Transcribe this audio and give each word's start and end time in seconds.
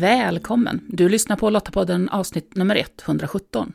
Välkommen! 0.00 0.80
Du 0.88 1.08
lyssnar 1.08 1.36
på 1.36 1.50
Lottapodden 1.50 2.08
avsnitt 2.08 2.56
nummer 2.56 2.76
117. 2.76 3.72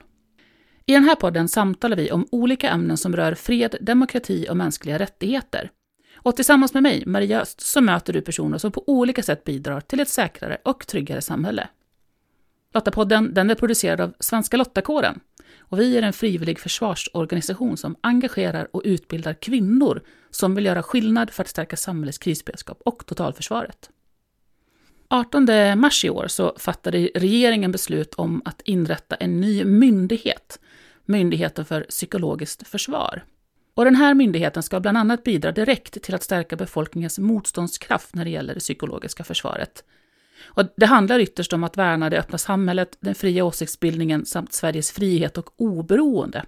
I 0.85 0.93
den 0.93 1.03
här 1.03 1.15
podden 1.15 1.47
samtalar 1.47 1.97
vi 1.97 2.11
om 2.11 2.27
olika 2.31 2.69
ämnen 2.69 2.97
som 2.97 3.15
rör 3.15 3.35
fred, 3.35 3.75
demokrati 3.81 4.47
och 4.49 4.57
mänskliga 4.57 4.99
rättigheter. 4.99 5.71
Och 6.15 6.35
tillsammans 6.35 6.73
med 6.73 6.83
mig, 6.83 7.03
Maria 7.05 7.41
Öst, 7.41 7.61
så 7.61 7.81
möter 7.81 8.13
du 8.13 8.21
personer 8.21 8.57
som 8.57 8.71
på 8.71 8.83
olika 8.87 9.23
sätt 9.23 9.43
bidrar 9.43 9.81
till 9.81 9.99
ett 9.99 10.09
säkrare 10.09 10.57
och 10.65 10.87
tryggare 10.87 11.21
samhälle. 11.21 11.67
Lottapodden 12.73 13.33
den 13.33 13.49
är 13.49 13.55
producerad 13.55 14.01
av 14.01 14.13
Svenska 14.19 14.57
Lottakåren 14.57 15.19
och 15.59 15.79
vi 15.79 15.97
är 15.97 16.01
en 16.01 16.13
frivillig 16.13 16.59
försvarsorganisation 16.59 17.77
som 17.77 17.95
engagerar 18.01 18.67
och 18.71 18.81
utbildar 18.85 19.33
kvinnor 19.33 20.01
som 20.29 20.55
vill 20.55 20.65
göra 20.65 20.83
skillnad 20.83 21.31
för 21.31 21.43
att 21.43 21.49
stärka 21.49 21.77
samhällets 21.77 22.17
krisberedskap 22.17 22.81
och 22.85 23.05
totalförsvaret. 23.05 23.89
18 25.07 25.47
mars 25.79 26.05
i 26.05 26.09
år 26.09 26.27
så 26.27 26.55
fattade 26.57 27.09
regeringen 27.15 27.71
beslut 27.71 28.13
om 28.13 28.41
att 28.45 28.61
inrätta 28.61 29.15
en 29.15 29.41
ny 29.41 29.63
myndighet, 29.63 30.59
Myndigheten 31.05 31.65
för 31.65 31.81
psykologiskt 31.81 32.67
försvar. 32.67 33.23
Och 33.75 33.85
den 33.85 33.95
här 33.95 34.13
myndigheten 34.13 34.63
ska 34.63 34.79
bland 34.79 34.97
annat 34.97 35.23
bidra 35.23 35.51
direkt 35.51 36.03
till 36.03 36.15
att 36.15 36.23
stärka 36.23 36.55
befolkningens 36.55 37.19
motståndskraft 37.19 38.15
när 38.15 38.23
det 38.23 38.31
gäller 38.31 38.53
det 38.53 38.59
psykologiska 38.59 39.23
försvaret. 39.23 39.83
Och 40.45 40.63
det 40.77 40.85
handlar 40.85 41.19
ytterst 41.19 41.53
om 41.53 41.63
att 41.63 41.77
värna 41.77 42.09
det 42.09 42.19
öppna 42.19 42.37
samhället, 42.37 42.97
den 42.99 43.15
fria 43.15 43.43
åsiktsbildningen 43.43 44.25
samt 44.25 44.53
Sveriges 44.53 44.91
frihet 44.91 45.37
och 45.37 45.61
oberoende. 45.61 46.45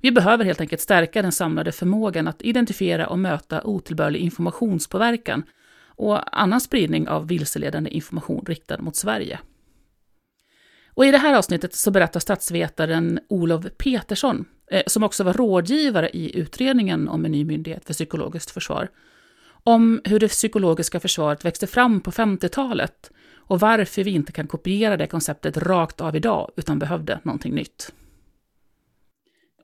Vi 0.00 0.12
behöver 0.12 0.44
helt 0.44 0.60
enkelt 0.60 0.82
stärka 0.82 1.22
den 1.22 1.32
samlade 1.32 1.72
förmågan 1.72 2.28
att 2.28 2.42
identifiera 2.42 3.06
och 3.06 3.18
möta 3.18 3.62
otillbörlig 3.62 4.20
informationspåverkan 4.20 5.42
och 5.96 6.40
annan 6.40 6.60
spridning 6.60 7.08
av 7.08 7.28
vilseledande 7.28 7.90
information 7.90 8.44
riktad 8.46 8.80
mot 8.80 8.96
Sverige. 8.96 9.40
Och 10.94 11.06
I 11.06 11.10
det 11.10 11.18
här 11.18 11.38
avsnittet 11.38 11.74
så 11.74 11.90
berättar 11.90 12.20
statsvetaren 12.20 13.20
Olof 13.28 13.64
Petersson, 13.78 14.44
eh, 14.70 14.82
som 14.86 15.02
också 15.02 15.24
var 15.24 15.32
rådgivare 15.32 16.10
i 16.10 16.38
utredningen 16.38 17.08
om 17.08 17.24
en 17.24 17.32
ny 17.32 17.44
myndighet 17.44 17.84
för 17.84 17.92
psykologiskt 17.92 18.50
försvar, 18.50 18.88
om 19.46 20.00
hur 20.04 20.20
det 20.20 20.28
psykologiska 20.28 21.00
försvaret 21.00 21.44
växte 21.44 21.66
fram 21.66 22.00
på 22.00 22.10
50-talet 22.10 23.10
och 23.46 23.60
varför 23.60 24.04
vi 24.04 24.10
inte 24.10 24.32
kan 24.32 24.46
kopiera 24.46 24.96
det 24.96 25.06
konceptet 25.06 25.56
rakt 25.56 26.00
av 26.00 26.16
idag, 26.16 26.50
utan 26.56 26.78
behövde 26.78 27.20
någonting 27.22 27.54
nytt. 27.54 27.92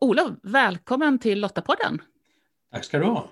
Olof, 0.00 0.30
välkommen 0.42 1.18
till 1.18 1.40
Lottapodden. 1.40 2.02
Tack 2.72 2.84
ska 2.84 2.98
du 2.98 3.04
ha. 3.04 3.30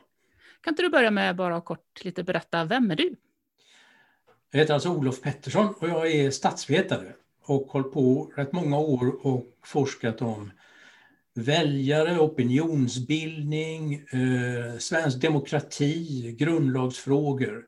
Kan 0.60 0.72
inte 0.72 0.82
du 0.82 0.88
börja 0.88 1.10
med 1.10 1.36
bara 1.36 1.60
kort 1.60 2.04
lite 2.04 2.22
berätta, 2.22 2.64
vem 2.64 2.90
är 2.90 2.96
du? 2.96 3.16
Jag 4.50 4.60
heter 4.60 4.74
alltså 4.74 4.88
Olof 4.88 5.20
Pettersson 5.20 5.74
och 5.78 5.88
jag 5.88 6.10
är 6.10 6.30
statsvetare 6.30 7.12
och 7.44 7.66
har 7.66 7.72
hållit 7.72 7.92
på 7.92 8.32
rätt 8.36 8.52
många 8.52 8.78
år 8.78 9.26
och 9.26 9.46
forskat 9.64 10.22
om 10.22 10.50
väljare, 11.34 12.18
opinionsbildning, 12.18 13.94
eh, 13.94 14.78
svensk 14.78 15.20
demokrati, 15.20 16.32
grundlagsfrågor. 16.38 17.64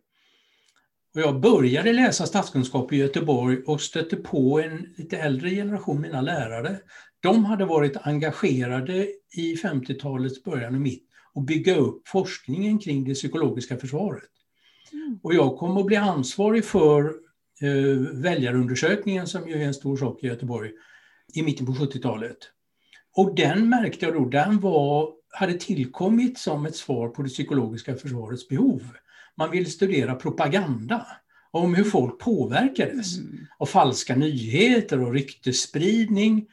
Och 1.14 1.20
jag 1.20 1.41
började 1.41 1.92
läsa 1.92 2.27
statskunskap 2.27 2.92
i 2.92 2.97
Göteborg 2.97 3.62
och 3.66 3.80
stötte 3.80 4.16
på 4.16 4.60
en 4.60 4.94
lite 4.97 5.19
äldre 5.19 5.50
generation, 5.50 6.00
mina 6.00 6.20
lärare. 6.20 6.77
De 7.20 7.44
hade 7.44 7.64
varit 7.64 7.97
engagerade 7.97 9.06
i 9.36 9.56
50-talets 9.56 10.44
början 10.44 10.75
och 10.75 10.80
mitt 10.80 11.09
och 11.34 11.42
bygga 11.42 11.77
upp 11.77 12.09
forskningen 12.09 12.78
kring 12.78 13.04
det 13.04 13.15
psykologiska 13.15 13.77
försvaret. 13.77 14.31
Mm. 14.93 15.21
Och 15.22 15.34
jag 15.34 15.59
kom 15.59 15.77
att 15.77 15.87
bli 15.87 15.97
ansvarig 15.97 16.65
för 16.65 17.04
eh, 17.60 17.99
väljarundersökningen 18.12 19.27
som 19.27 19.49
ju 19.49 19.54
är 19.54 19.66
en 19.66 19.75
stor 19.75 19.97
sak 19.97 20.25
i 20.25 20.27
Göteborg 20.27 20.71
i 21.34 21.43
mitten 21.43 21.66
på 21.66 21.72
70-talet. 21.72 22.38
Och 23.16 23.34
den 23.34 23.69
märkte 23.69 24.06
jag 24.06 24.15
då, 24.15 24.25
den 24.25 24.60
var, 24.60 25.12
hade 25.28 25.54
tillkommit 25.54 26.38
som 26.38 26.66
ett 26.66 26.77
svar 26.77 27.09
på 27.09 27.22
det 27.22 27.28
psykologiska 27.28 27.97
försvarets 27.97 28.49
behov. 28.49 28.83
Man 29.37 29.50
ville 29.50 29.66
studera 29.66 30.15
propaganda 30.15 31.06
om 31.50 31.75
hur 31.75 31.84
folk 31.84 32.19
påverkades 32.19 33.19
mm. 33.19 33.47
av 33.59 33.66
falska 33.66 34.16
nyheter 34.16 35.00
och 35.00 35.12
ryktesspridning 35.12 36.47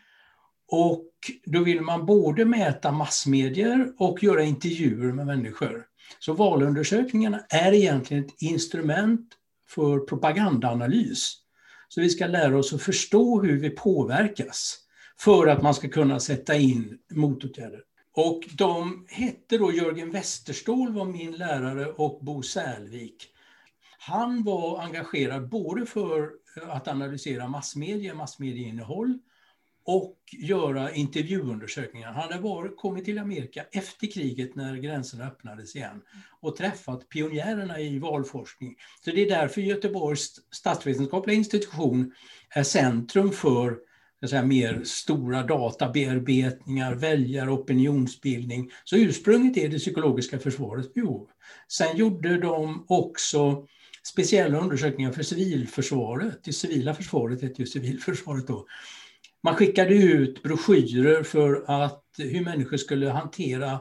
och 0.67 1.11
då 1.45 1.63
vill 1.63 1.81
man 1.81 2.05
både 2.05 2.45
mäta 2.45 2.91
massmedier 2.91 3.93
och 3.97 4.23
göra 4.23 4.43
intervjuer 4.43 5.13
med 5.13 5.25
människor. 5.25 5.85
Så 6.19 6.33
valundersökningarna 6.33 7.39
är 7.49 7.73
egentligen 7.73 8.25
ett 8.25 8.41
instrument 8.41 9.29
för 9.69 9.99
propagandaanalys. 9.99 11.33
Så 11.89 12.01
vi 12.01 12.09
ska 12.09 12.27
lära 12.27 12.57
oss 12.57 12.73
att 12.73 12.81
förstå 12.81 13.41
hur 13.41 13.59
vi 13.59 13.69
påverkas 13.69 14.79
för 15.19 15.47
att 15.47 15.61
man 15.61 15.73
ska 15.73 15.89
kunna 15.89 16.19
sätta 16.19 16.55
in 16.55 16.97
motåtgärder. 17.11 17.81
Och 18.13 18.43
de 18.57 19.05
hette 19.09 19.57
då 19.57 19.73
Jörgen 19.73 20.11
Westerståhl 20.11 20.93
var 20.93 21.05
min 21.05 21.31
lärare 21.31 21.85
och 21.85 22.19
Bo 22.21 22.43
Särlvik. 22.43 23.27
Han 23.99 24.43
var 24.43 24.81
engagerad 24.81 25.49
både 25.49 25.85
för 25.85 26.29
att 26.67 26.87
analysera 26.87 27.47
massmedia, 27.47 28.13
massmedieinnehåll 28.13 29.19
och 29.87 30.17
göra 30.31 30.93
intervjuundersökningar. 30.93 32.11
Han 32.11 32.31
hade 32.31 32.41
varit, 32.41 32.77
kommit 32.77 33.05
till 33.05 33.19
Amerika 33.19 33.65
efter 33.71 34.11
kriget 34.11 34.55
när 34.55 34.75
gränserna 34.75 35.27
öppnades 35.27 35.75
igen 35.75 36.01
och 36.39 36.55
träffat 36.55 37.09
pionjärerna 37.09 37.79
i 37.79 37.99
valforskning. 37.99 38.75
Så 39.05 39.11
det 39.11 39.21
är 39.21 39.29
därför 39.29 39.61
Göteborgs 39.61 40.35
statsvetenskapliga 40.51 41.37
institution 41.37 42.11
är 42.49 42.63
centrum 42.63 43.31
för 43.31 43.77
säga, 44.29 44.43
mer 44.43 44.81
stora 44.83 45.43
databearbetningar, 45.43 46.95
väljare, 46.95 47.51
opinionsbildning. 47.51 48.71
Så 48.83 48.95
ursprunget 48.97 49.57
är 49.57 49.69
det 49.69 49.77
psykologiska 49.77 50.39
försvarets 50.39 50.93
behov. 50.93 51.27
Sen 51.67 51.97
gjorde 51.97 52.37
de 52.37 52.85
också 52.87 53.67
speciella 54.03 54.59
undersökningar 54.59 55.11
för 55.11 55.23
civilförsvaret. 55.23 56.43
Det 56.43 56.53
civila 56.53 56.93
försvaret 56.93 57.41
hette 57.41 57.61
ju 57.61 57.65
civilförsvaret 57.65 58.47
då 58.47 58.65
man 59.47 59.55
skickade 59.55 59.93
ut 59.93 60.43
broschyrer 60.43 61.23
för 61.23 61.63
att, 61.67 62.03
hur 62.17 62.45
människor 62.45 62.77
skulle 62.77 63.09
hantera 63.09 63.79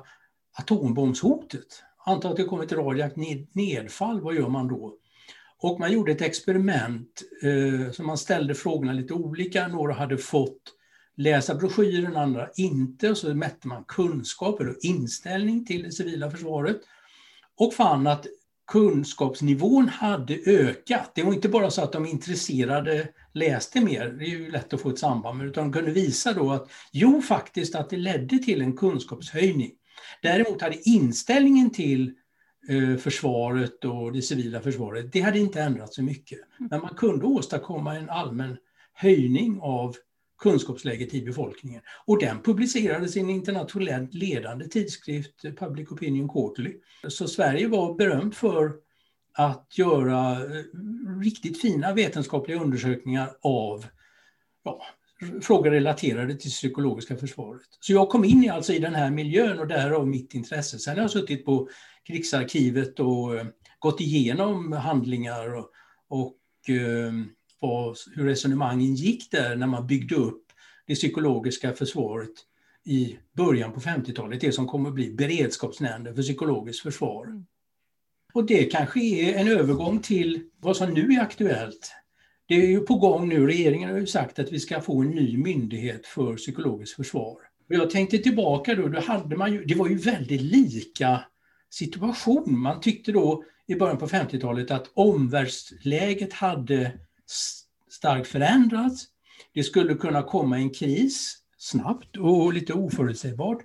atombombshotet. 0.59 1.83
Anta 2.05 2.29
att 2.29 2.37
det 2.37 2.45
kommer 2.45 2.65
ett 2.65 2.73
radioaktivt 2.73 3.55
nedfall, 3.55 4.21
vad 4.21 4.35
gör 4.35 4.49
man 4.49 4.69
då? 4.69 4.95
Och 5.59 5.81
man 5.81 5.93
gjorde 5.93 6.13
ett 6.13 6.21
experiment, 6.21 7.23
eh, 7.43 7.93
så 7.93 8.03
man 8.03 8.19
ställde 8.19 8.55
frågorna 8.55 8.93
lite 8.93 9.15
olika. 9.15 9.69
Några 9.69 9.95
hade 9.95 10.19
fått 10.19 10.63
läsa 11.17 11.55
broschyren, 11.55 12.17
andra 12.17 12.49
inte. 12.57 13.11
Och 13.11 13.19
så 13.19 13.35
mätte 13.35 13.69
man 13.69 13.85
kunskaper 13.85 14.69
och 14.69 14.77
inställning 14.81 15.65
till 15.65 15.83
det 15.83 15.93
civila 15.93 16.31
försvaret. 16.31 16.81
Och 17.57 17.75
fann 17.75 18.07
att 18.07 18.27
kunskapsnivån 18.67 19.89
hade 19.89 20.35
ökat. 20.47 21.13
Det 21.15 21.23
var 21.23 21.35
inte 21.35 21.49
bara 21.49 21.71
så 21.71 21.83
att 21.83 21.93
de 21.93 22.07
intresserade 22.07 23.09
läste 23.35 23.81
mer, 23.81 24.09
det 24.09 24.25
är 24.25 24.29
ju 24.29 24.51
lätt 24.51 24.75
att 24.75 24.81
få 24.81 24.91
ett 24.91 24.99
samband 24.99 25.39
med, 25.39 25.47
utan 25.47 25.65
de 25.65 25.73
kunde 25.73 25.91
visa 25.91 26.33
då 26.33 26.53
att 26.53 26.71
jo, 26.93 27.23
faktiskt 27.23 27.75
att 27.75 27.91
det 27.91 27.97
ledde 27.97 28.39
till 28.39 28.63
en 28.63 28.77
kunskapshöjning. 28.77 29.71
Däremot 30.23 30.63
hade 30.63 30.89
inställningen 30.89 31.71
till 31.71 32.13
eh, 32.69 32.97
försvaret 32.97 33.85
och 33.85 34.13
det 34.13 34.23
civila 34.23 34.61
försvaret, 34.61 35.13
det 35.13 35.21
hade 35.21 35.39
inte 35.39 35.63
ändrats 35.63 35.97
så 35.97 36.03
mycket. 36.03 36.39
Men 36.59 36.81
man 36.81 36.95
kunde 36.95 37.27
åstadkomma 37.27 37.97
en 37.97 38.11
allmän 38.11 38.57
höjning 38.93 39.59
av 39.61 39.97
kunskapsläget 40.39 41.15
i 41.15 41.23
befolkningen. 41.23 41.83
Och 42.05 42.21
den 42.21 42.43
publicerades 42.43 43.17
i 43.17 43.21
en 43.21 43.31
internationellt 43.31 44.15
ledande 44.15 44.69
tidskrift, 44.69 45.43
Public 45.59 45.91
Opinion 45.91 46.29
Quarterly. 46.29 46.75
Så 47.09 47.29
Sverige 47.29 47.69
var 47.69 47.95
berömt 47.95 48.37
för 48.37 48.73
att 49.33 49.79
göra 49.79 50.33
eh, 50.33 50.65
riktigt 51.23 51.61
fina 51.61 51.95
vetenskapliga 51.95 52.61
undersökningar 52.61 53.31
av 53.41 53.87
ja, 54.65 54.83
frågor 55.43 55.71
relaterade 55.71 56.35
till 56.35 56.51
psykologiska 56.51 57.17
försvaret. 57.17 57.69
Så 57.81 57.93
jag 57.93 58.09
kom 58.09 58.25
in 58.25 58.45
i, 58.45 58.49
alltså 58.49 58.73
i 58.73 58.79
den 58.79 58.95
här 58.95 59.11
miljön 59.11 59.59
och 59.59 59.67
därav 59.67 60.09
mitt 60.09 60.35
intresse. 60.35 60.79
Sen 60.79 60.95
har 60.95 61.03
jag 61.03 61.11
suttit 61.11 61.45
på 61.45 61.69
krigsarkivet 62.07 63.01
och 63.01 63.37
eh, 63.37 63.47
gått 63.79 64.01
igenom 64.01 64.73
handlingar 64.73 65.55
och, 65.55 65.71
och 66.09 66.71
eh, 66.71 67.13
vad, 67.61 67.97
hur 68.15 68.25
resonemangen 68.25 68.95
gick 68.95 69.31
där 69.31 69.57
när 69.57 69.67
man 69.67 69.87
byggde 69.87 70.15
upp 70.15 70.43
det 70.87 70.95
psykologiska 70.95 71.73
försvaret 71.73 72.33
i 72.85 73.19
början 73.33 73.73
på 73.73 73.81
50-talet, 73.81 74.41
det 74.41 74.53
som 74.53 74.67
kommer 74.67 74.89
att 74.89 74.95
bli 74.95 75.13
beredskapsnämnden 75.13 76.15
för 76.15 76.23
psykologiskt 76.23 76.83
försvar. 76.83 77.27
Mm. 77.27 77.47
Och 78.33 78.47
det 78.47 78.65
kanske 78.65 79.01
är 79.01 79.35
en 79.35 79.49
övergång 79.49 79.99
till 79.99 80.51
vad 80.61 80.77
som 80.77 80.95
nu 80.95 81.13
är 81.13 81.21
aktuellt. 81.21 81.93
Det 82.49 82.55
är 82.55 82.67
ju 82.67 82.81
på 82.81 82.95
gång 82.95 83.29
nu, 83.29 83.47
regeringen 83.47 83.91
har 83.91 83.99
ju 83.99 84.07
sagt 84.07 84.39
att 84.39 84.53
vi 84.53 84.61
ska 84.61 84.81
få 84.81 85.03
en 85.03 85.11
ny 85.11 85.37
myndighet 85.37 86.07
för 86.07 86.37
psykologiskt 86.37 86.97
försvar. 86.97 87.37
Och 87.69 87.75
jag 87.75 87.91
tänkte 87.91 88.19
tillbaka 88.19 88.75
då, 88.75 88.89
då 88.89 89.01
hade 89.01 89.37
man 89.37 89.53
ju, 89.53 89.65
det 89.65 89.75
var 89.75 89.89
ju 89.89 89.99
väldigt 89.99 90.41
lika 90.41 91.25
situation. 91.71 92.59
Man 92.59 92.81
tyckte 92.81 93.13
då 93.13 93.45
i 93.67 93.75
början 93.75 93.99
på 93.99 94.07
50-talet 94.07 94.71
att 94.71 94.91
omvärldsläget 94.95 96.33
hade 96.33 96.93
starkt 97.91 98.29
förändrats. 98.29 99.05
Det 99.55 99.63
skulle 99.63 99.95
kunna 99.95 100.23
komma 100.23 100.57
en 100.57 100.71
kris 100.71 101.39
snabbt 101.59 102.17
och 102.17 102.53
lite 102.53 102.73
oförutsägbart. 102.73 103.59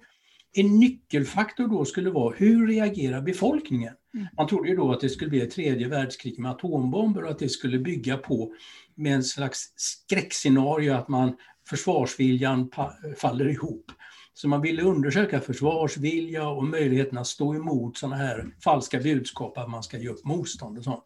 En 0.53 0.79
nyckelfaktor 0.79 1.67
då 1.67 1.85
skulle 1.85 2.09
vara 2.09 2.35
hur 2.37 2.67
reagerar 2.67 3.21
befolkningen? 3.21 3.93
Mm. 4.13 4.27
Man 4.37 4.47
trodde 4.47 4.69
ju 4.69 4.75
då 4.75 4.91
att 4.91 5.01
det 5.01 5.09
skulle 5.09 5.29
bli 5.29 5.41
ett 5.41 5.51
tredje 5.51 5.87
världskrig 5.87 6.39
med 6.39 6.51
atombomber 6.51 7.23
och 7.23 7.31
att 7.31 7.39
det 7.39 7.49
skulle 7.49 7.79
bygga 7.79 8.17
på 8.17 8.53
med 8.95 9.15
en 9.15 9.23
slags 9.23 9.73
skräckscenario 9.75 10.93
att 10.93 11.07
man 11.07 11.37
försvarsviljan 11.69 12.71
faller 13.17 13.49
ihop. 13.49 13.91
Så 14.33 14.47
man 14.47 14.61
ville 14.61 14.83
undersöka 14.83 15.39
försvarsvilja 15.39 16.47
och 16.47 16.63
möjligheten 16.63 17.17
att 17.17 17.27
stå 17.27 17.55
emot 17.55 17.97
sådana 17.97 18.15
här 18.15 18.55
falska 18.63 18.99
budskap 18.99 19.57
att 19.57 19.69
man 19.69 19.83
ska 19.83 19.97
ge 19.97 20.09
upp 20.09 20.25
motstånd 20.25 20.77
och 20.77 20.83
sånt. 20.83 21.03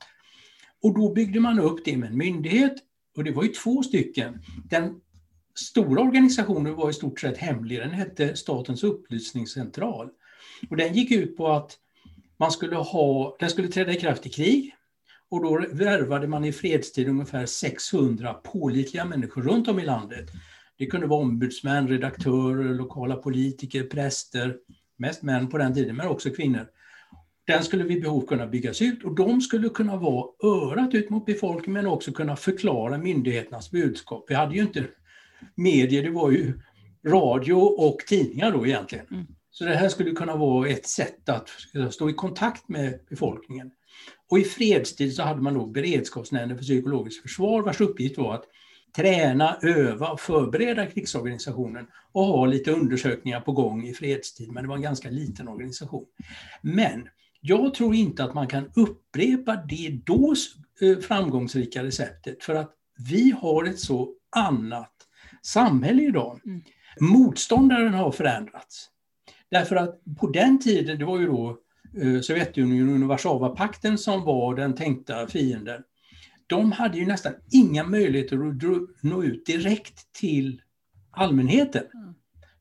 Och 0.84 0.94
då 0.96 1.14
byggde 1.14 1.40
man 1.40 1.60
upp 1.60 1.86
det 1.86 1.98
med 1.98 2.10
en 2.10 2.18
myndighet 2.18 2.74
och 3.18 3.24
det 3.24 3.32
var 3.32 3.44
ju 3.44 3.50
två 3.50 3.84
stycken. 3.84 4.42
Den 4.70 5.02
stora 5.56 6.02
organisationen 6.02 6.76
var 6.76 6.90
i 6.90 6.94
stort 6.94 7.20
sett 7.20 7.38
hemlig, 7.38 7.80
den 7.80 7.92
hette 7.92 8.36
Statens 8.36 8.84
upplysningscentral. 8.84 10.10
Och 10.70 10.78
den 10.78 10.94
gick 10.94 11.12
ut 11.12 11.38
på 11.38 11.48
att 11.48 11.78
man 12.38 12.52
skulle 12.52 12.76
ha, 12.76 13.36
den 13.40 13.50
skulle 13.50 13.68
träda 13.68 13.92
i 13.92 14.00
kraft 14.00 14.26
i 14.26 14.30
krig 14.30 14.76
och 15.30 15.44
då 15.44 15.66
värvade 15.72 16.28
man 16.28 16.46
i 16.46 16.52
fredstid 16.52 17.08
ungefär 17.08 17.46
600 17.46 18.34
pålitliga 18.34 19.06
människor 19.06 19.42
runt 19.42 19.68
om 19.68 19.80
i 19.80 19.86
landet. 19.86 20.30
Det 20.78 20.86
kunde 20.86 21.08
vara 21.08 21.22
ombudsmän, 21.22 21.88
redaktörer, 21.88 22.74
lokala 22.74 23.16
politiker, 23.16 23.84
präster, 23.84 24.58
mest 24.98 25.22
män 25.22 25.50
på 25.50 25.58
den 25.58 25.74
tiden, 25.74 25.96
men 25.96 26.08
också 26.08 26.30
kvinnor. 26.30 26.68
Den 27.48 27.64
skulle 27.64 27.84
vid 27.84 28.02
behov 28.02 28.26
kunna 28.28 28.48
byggas 28.48 28.82
ut 28.82 29.04
och 29.04 29.16
de 29.16 29.42
skulle 29.42 29.70
kunna 29.70 29.98
vara 29.98 30.28
örat 30.44 30.94
ut 30.94 31.10
mot 31.10 31.26
befolkningen 31.26 31.84
men 31.84 31.92
också 31.92 32.12
kunna 32.12 32.36
förklara 32.36 32.98
myndigheternas 32.98 33.72
budskap. 33.72 34.26
Vi 34.28 34.36
hade 34.36 34.56
ju 34.56 34.62
inte 34.62 34.84
medier, 35.56 36.04
det 36.04 36.10
var 36.10 36.32
ju 36.32 36.54
radio 37.08 37.54
och 37.54 37.98
tidningar 38.08 38.52
då 38.52 38.66
egentligen. 38.66 39.06
Mm. 39.12 39.26
Så 39.52 39.66
det 39.66 39.76
här 39.76 39.90
skulle 39.90 40.12
kunna 40.12 40.36
vara 40.36 40.70
ett 40.70 40.88
sätt 40.88 41.30
att 41.30 41.50
stå 41.92 42.10
i 42.10 42.14
kontakt 42.14 42.70
med 42.70 43.00
befolkningen. 43.10 43.72
Och 44.30 44.40
i 44.40 44.44
fredstid 44.44 45.16
så 45.16 45.24
hade 45.24 45.42
man 45.42 45.54
då 45.54 45.66
beredskapsnämnden 45.66 46.58
för 46.58 46.64
psykologiskt 46.64 47.22
försvar 47.22 47.62
vars 47.62 47.82
uppgift 47.82 48.18
var 48.18 48.34
att 48.34 48.46
träna, 48.96 49.58
öva 49.62 50.10
och 50.10 50.20
förbereda 50.20 50.86
krigsorganisationen 50.86 51.88
och 52.12 52.26
ha 52.26 52.46
lite 52.46 52.72
undersökningar 52.72 53.42
på 53.42 53.52
gång 53.52 53.88
i 53.88 53.94
fredstid, 53.94 54.52
men 54.52 54.64
det 54.64 54.70
var 54.70 54.76
en 54.76 54.82
ganska 54.82 55.10
liten 55.10 55.48
organisation. 55.48 56.06
Men 56.62 57.10
jag 57.48 57.74
tror 57.74 57.96
inte 57.96 58.24
att 58.24 58.34
man 58.34 58.48
kan 58.48 58.72
upprepa 58.76 59.56
det 59.56 60.00
då 60.06 60.36
eh, 60.82 60.98
framgångsrika 60.98 61.84
receptet 61.84 62.44
för 62.44 62.56
att 62.56 62.72
vi 63.10 63.32
har 63.32 63.66
ett 63.66 63.80
så 63.80 64.14
annat 64.36 64.94
samhälle 65.42 66.04
idag. 66.04 66.40
Mm. 66.46 66.62
Motståndaren 67.00 67.94
har 67.94 68.12
förändrats. 68.12 68.90
Därför 69.52 69.76
att 69.76 70.02
på 70.20 70.28
den 70.28 70.60
tiden, 70.60 71.00
det 71.00 71.06
var 71.06 71.20
ju 71.20 71.26
då 71.28 71.58
eh, 72.02 72.22
Sovjetunionen 72.22 73.04
och 73.04 73.10
Warszawapakten 73.10 73.98
som 73.98 74.24
var 74.24 74.56
den 74.56 74.76
tänkta 74.76 75.28
fienden. 75.28 75.84
De 76.48 76.72
hade 76.72 76.98
ju 76.98 77.06
nästan 77.06 77.34
inga 77.52 77.84
möjligheter 77.84 78.36
att 78.36 79.04
nå 79.04 79.24
ut 79.24 79.46
direkt 79.46 80.14
till 80.14 80.62
allmänheten. 81.12 81.84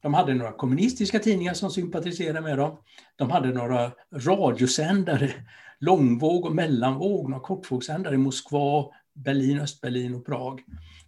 De 0.05 0.15
hade 0.15 0.35
några 0.35 0.53
kommunistiska 0.53 1.19
tidningar 1.19 1.55
som 1.55 1.71
sympatiserade 1.71 2.41
med 2.41 2.59
dem. 2.59 2.77
De 3.17 3.31
hade 3.31 3.53
några 3.53 3.93
radiosändare, 4.12 5.31
långvåg 5.81 6.45
och 6.45 6.55
mellanvåg, 6.55 7.31
några 7.31 7.43
kortvågssändare 7.43 8.15
i 8.15 8.19
Moskva, 8.19 8.85
Berlin, 9.15 9.61
Östberlin 9.61 10.15
och 10.15 10.27
Prag. 10.27 10.61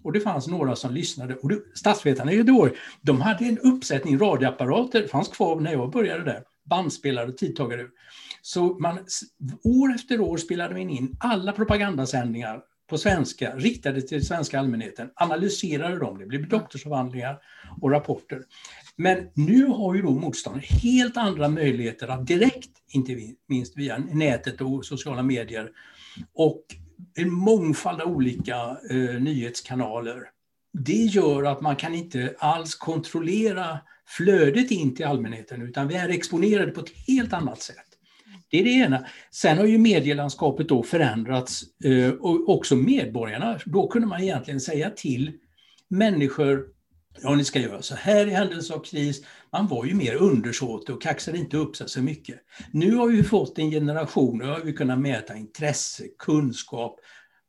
Och 0.02 0.12
det 0.12 0.20
fanns 0.20 0.46
några 0.46 0.76
som 0.76 0.94
lyssnade. 0.94 1.34
Och 1.34 1.48
det, 1.48 1.58
statsvetarna 1.74 2.32
i 2.32 2.36
Göteborg, 2.36 2.72
de 3.00 3.20
hade 3.20 3.44
en 3.44 3.58
uppsättning 3.58 4.18
radioapparater, 4.18 5.02
det 5.02 5.08
fanns 5.08 5.28
kvar 5.28 5.60
när 5.60 5.72
jag 5.72 5.90
började 5.90 6.24
där, 6.24 6.42
bandspelare 6.64 7.28
och 7.28 7.36
tidtagare. 7.36 7.86
Så 8.42 8.78
man, 8.78 8.98
år 9.64 9.94
efter 9.94 10.20
år 10.20 10.36
spelade 10.36 10.74
man 10.74 10.90
in 10.90 11.16
alla 11.20 11.52
propagandasändningar 11.52 12.60
på 12.86 12.98
svenska, 12.98 13.56
riktade 13.56 14.02
till 14.02 14.26
svenska 14.26 14.58
allmänheten, 14.58 15.10
analyserade 15.14 15.98
dem, 15.98 16.18
det 16.18 16.26
blev 16.26 16.48
doktorsavhandlingar 16.48 17.38
och 17.80 17.90
rapporter. 17.90 18.42
Men 18.96 19.28
nu 19.34 19.66
har 19.66 19.94
ju 19.94 20.02
då 20.02 20.10
motståndare 20.10 20.62
helt 20.62 21.16
andra 21.16 21.48
möjligheter 21.48 22.08
att 22.08 22.26
direkt, 22.26 22.70
inte 22.88 23.34
minst 23.48 23.76
via 23.76 23.98
nätet 23.98 24.60
och 24.60 24.84
sociala 24.84 25.22
medier, 25.22 25.70
och 26.34 26.62
en 27.14 27.32
mångfald 27.32 28.00
av 28.00 28.08
olika 28.08 28.76
eh, 28.90 29.20
nyhetskanaler. 29.20 30.22
Det 30.72 30.92
gör 30.92 31.44
att 31.44 31.60
man 31.60 31.76
kan 31.76 31.94
inte 31.94 32.34
alls 32.38 32.74
kontrollera 32.74 33.78
flödet 34.06 34.70
in 34.70 34.94
till 34.94 35.06
allmänheten 35.06 35.62
utan 35.62 35.88
vi 35.88 35.94
är 35.94 36.08
exponerade 36.08 36.72
på 36.72 36.80
ett 36.80 36.92
helt 37.06 37.32
annat 37.32 37.62
sätt. 37.62 37.86
Det 38.50 38.58
är 38.58 38.64
det 38.64 38.70
ena. 38.70 39.06
Sen 39.30 39.58
har 39.58 39.66
ju 39.66 39.78
medielandskapet 39.78 40.68
då 40.68 40.82
förändrats 40.82 41.62
eh, 41.84 42.10
och 42.10 42.48
också 42.48 42.76
medborgarna. 42.76 43.58
Då 43.66 43.88
kunde 43.88 44.08
man 44.08 44.22
egentligen 44.22 44.60
säga 44.60 44.90
till 44.90 45.32
människor 45.88 46.76
ja 47.22 47.34
ni 47.34 47.44
ska 47.44 47.58
göra 47.58 47.82
så 47.82 47.94
här 47.94 48.26
i 48.26 48.30
händelse 48.30 48.74
av 48.74 48.84
kris. 48.84 49.24
Man 49.52 49.66
var 49.66 49.84
ju 49.84 49.94
mer 49.94 50.14
undersåtig 50.14 50.94
och 50.94 51.02
kaxade 51.02 51.38
inte 51.38 51.56
upp 51.56 51.76
sig 51.76 51.88
så 51.88 52.02
mycket. 52.02 52.36
Nu 52.72 52.94
har 52.94 53.06
vi 53.06 53.22
fått 53.22 53.58
en 53.58 53.70
generation, 53.70 54.38
nu 54.38 54.44
har 54.44 54.60
vi 54.60 54.72
kunnat 54.72 54.98
mäta 54.98 55.36
intresse, 55.36 56.04
kunskap, 56.18 57.00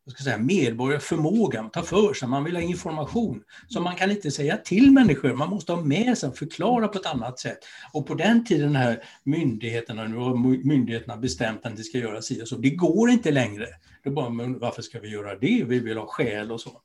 jag 0.07 0.13
ska 0.13 0.23
säga, 0.23 0.37
medborgarförmågan, 0.37 1.69
ta 1.69 1.83
för 1.83 2.13
sig, 2.13 2.27
man 2.27 2.43
vill 2.43 2.55
ha 2.55 2.61
information. 2.61 3.43
Så 3.67 3.81
man 3.81 3.95
kan 3.95 4.11
inte 4.11 4.31
säga 4.31 4.57
till 4.57 4.91
människor, 4.91 5.33
man 5.33 5.49
måste 5.49 5.71
ha 5.71 5.81
med 5.81 6.17
sig, 6.17 6.31
förklara 6.31 6.87
på 6.87 6.99
ett 6.99 7.05
annat 7.05 7.39
sätt. 7.39 7.57
Och 7.93 8.07
på 8.07 8.13
den 8.13 8.45
tiden 8.45 8.75
här 8.75 9.03
myndigheterna, 9.23 10.07
nu 10.07 10.15
har 10.17 10.35
myndigheterna 10.67 11.17
bestämt 11.17 11.65
att 11.65 11.75
det 11.77 11.83
ska 11.83 11.97
göra 11.97 12.21
si 12.21 12.43
och 12.43 12.47
så, 12.47 12.55
det 12.55 12.69
går 12.69 13.09
inte 13.09 13.31
längre. 13.31 13.67
Då 14.03 14.11
bara, 14.11 14.29
men 14.29 14.59
varför 14.59 14.81
ska 14.81 14.99
vi 14.99 15.09
göra 15.09 15.35
det? 15.35 15.63
Vi 15.63 15.79
vill 15.79 15.97
ha 15.97 16.07
skäl 16.07 16.51
och 16.51 16.61
så. 16.61 16.81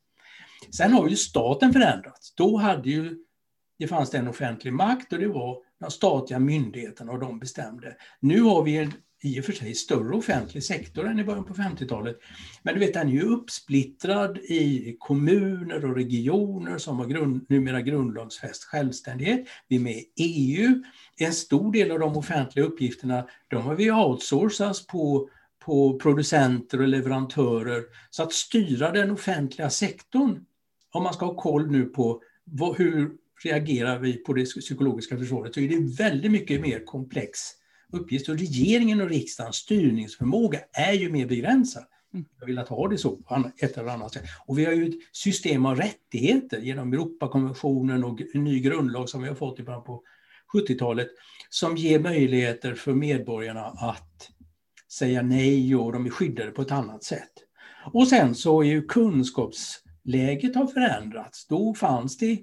Sen 0.76 0.92
har 0.92 1.08
ju 1.08 1.16
staten 1.16 1.72
förändrats. 1.72 2.34
Då 2.34 2.56
hade 2.56 2.90
ju, 2.90 3.16
det 3.78 3.88
fanns 3.88 4.10
det 4.10 4.18
en 4.18 4.28
offentlig 4.28 4.72
makt 4.72 5.12
och 5.12 5.18
det 5.18 5.28
var 5.28 5.58
de 5.80 5.90
statliga 5.90 6.38
myndigheterna 6.38 7.12
och 7.12 7.20
de 7.20 7.38
bestämde. 7.38 7.96
Nu 8.20 8.40
har 8.40 8.62
vi 8.62 8.76
en 8.76 8.92
i 9.22 9.40
och 9.40 9.44
för 9.44 9.52
sig 9.52 9.74
större 9.74 10.16
offentlig 10.16 10.64
sektor 10.64 11.08
än 11.08 11.18
i 11.18 11.24
början 11.24 11.44
på 11.44 11.54
50-talet. 11.54 12.18
Men 12.62 12.74
du 12.74 12.80
vet, 12.80 12.94
den 12.94 13.08
är 13.08 13.12
ju 13.12 13.22
uppsplittrad 13.22 14.38
i 14.38 14.96
kommuner 14.98 15.84
och 15.84 15.94
regioner 15.94 16.78
som 16.78 16.98
har 16.98 17.06
grund, 17.06 17.46
numera 17.48 17.80
grundlagsfäst 17.82 18.64
självständighet. 18.64 19.46
Vi 19.68 19.76
är 19.76 19.80
med 19.80 19.96
i 19.96 20.06
EU. 20.16 20.82
En 21.16 21.32
stor 21.32 21.72
del 21.72 21.90
av 21.90 21.98
de 21.98 22.16
offentliga 22.16 22.66
uppgifterna, 22.66 23.26
de 23.48 23.62
har 23.62 23.74
vi 23.74 23.90
outsourcats 23.90 24.86
på 24.86 25.28
på 25.64 25.98
producenter 25.98 26.80
och 26.80 26.88
leverantörer. 26.88 27.82
Så 28.10 28.22
att 28.22 28.32
styra 28.32 28.90
den 28.90 29.10
offentliga 29.10 29.70
sektorn 29.70 30.44
om 30.92 31.02
man 31.02 31.14
ska 31.14 31.26
ha 31.26 31.34
koll 31.34 31.70
nu 31.70 31.84
på 31.84 32.22
vad, 32.44 32.76
hur 32.76 33.10
reagerar 33.44 33.98
vi 33.98 34.12
på 34.12 34.32
det 34.32 34.44
psykologiska 34.44 35.18
försvaret 35.18 35.54
så 35.54 35.60
är 35.60 35.68
det 35.68 36.02
väldigt 36.02 36.30
mycket 36.30 36.60
mer 36.60 36.84
komplext 36.84 37.61
uppgift. 37.92 38.28
Och 38.28 38.38
regeringen 38.38 39.00
och 39.00 39.08
riksdagens 39.08 39.56
styrningsförmåga 39.56 40.60
är 40.72 40.92
ju 40.92 41.12
mer 41.12 41.26
begränsad. 41.26 41.84
Mm. 42.14 42.26
Jag 42.40 42.46
vill 42.46 42.58
att 42.58 42.68
ha 42.68 42.88
det 42.88 42.98
så 42.98 43.16
på 43.16 43.50
ett 43.58 43.76
eller 43.76 43.88
annat 43.88 44.12
sätt. 44.12 44.24
Och 44.46 44.58
vi 44.58 44.64
har 44.64 44.72
ju 44.72 44.88
ett 44.88 44.94
system 45.12 45.66
av 45.66 45.76
rättigheter 45.76 46.60
genom 46.60 46.92
Europakonventionen 46.92 48.04
och 48.04 48.20
en 48.34 48.44
ny 48.44 48.60
grundlag 48.60 49.08
som 49.08 49.22
vi 49.22 49.28
har 49.28 49.34
fått 49.34 49.60
i 49.60 49.62
början 49.62 49.84
på 49.84 50.02
70-talet 50.52 51.08
som 51.48 51.76
ger 51.76 51.98
möjligheter 51.98 52.74
för 52.74 52.94
medborgarna 52.94 53.64
att 53.64 54.30
säga 54.92 55.22
nej 55.22 55.76
och 55.76 55.92
de 55.92 56.06
är 56.06 56.10
skyddade 56.10 56.50
på 56.50 56.62
ett 56.62 56.72
annat 56.72 57.04
sätt. 57.04 57.32
Och 57.92 58.08
sen 58.08 58.34
så 58.34 58.62
är 58.62 58.66
ju 58.66 58.86
kunskaps 58.86 59.82
läget 60.04 60.54
har 60.54 60.66
förändrats. 60.66 61.46
Då 61.46 61.74
fanns 61.74 62.18
det 62.18 62.38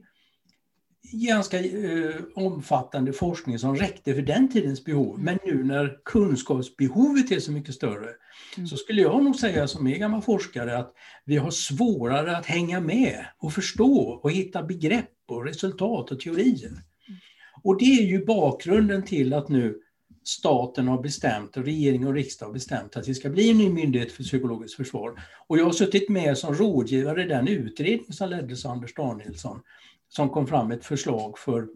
ganska 1.12 1.60
eh, 1.60 2.16
omfattande 2.36 3.14
forskning 3.14 3.60
som 3.60 3.76
räckte 3.76 4.14
för 4.14 4.22
den 4.22 4.52
tidens 4.52 4.86
behov. 4.86 5.20
Men 5.20 5.40
nu 5.46 5.64
när 5.64 5.98
kunskapsbehovet 6.06 7.32
är 7.32 7.40
så 7.40 7.52
mycket 7.52 7.76
större 7.76 8.10
mm. 8.58 8.68
så 8.68 8.78
skulle 8.78 9.02
jag 9.02 9.24
nog 9.24 9.36
säga 9.36 9.68
som 9.68 9.88
är 9.88 9.98
gammal 9.98 10.22
forskare 10.22 10.78
att 10.78 10.94
vi 11.26 11.38
har 11.38 11.52
svårare 11.52 12.38
att 12.38 12.46
hänga 12.46 12.80
med 12.80 13.26
och 13.38 13.54
förstå 13.54 14.20
och 14.24 14.32
hitta 14.32 14.64
begrepp 14.64 15.10
och 15.28 15.46
resultat 15.46 16.12
och 16.12 16.20
teorier. 16.20 16.70
Mm. 16.70 17.20
Och 17.64 17.78
det 17.78 17.86
är 17.86 18.06
ju 18.06 18.26
bakgrunden 18.26 19.04
till 19.04 19.34
att 19.34 19.50
nu 19.50 19.76
staten 20.24 20.88
har 20.88 21.02
bestämt 21.02 21.58
och 21.58 21.66
regering 21.66 22.08
och 22.08 22.14
riksdag 22.14 22.46
har 22.46 22.54
bestämt 22.54 22.98
att 22.98 23.06
det 23.06 23.16
ska 23.16 23.30
bli 23.30 23.50
en 23.50 23.58
ny 23.58 23.70
myndighet 23.70 24.12
för 24.12 24.24
psykologiskt 24.24 24.78
försvar. 24.78 25.22
Och 25.48 25.58
jag 25.58 25.66
har 25.66 25.72
suttit 25.72 26.10
med 26.10 26.38
som 26.38 26.54
rådgivare 26.54 27.24
i 27.24 27.28
den 27.28 27.48
utredning 27.48 28.14
som 28.14 28.30
leddes 28.30 28.66
av 28.66 28.72
Anders 28.72 28.94
Danielsson 28.94 29.62
som 30.10 30.30
kom 30.30 30.48
fram 30.48 30.68
med 30.68 30.78
ett 30.78 30.86
förslag 30.86 31.40
för 31.40 31.68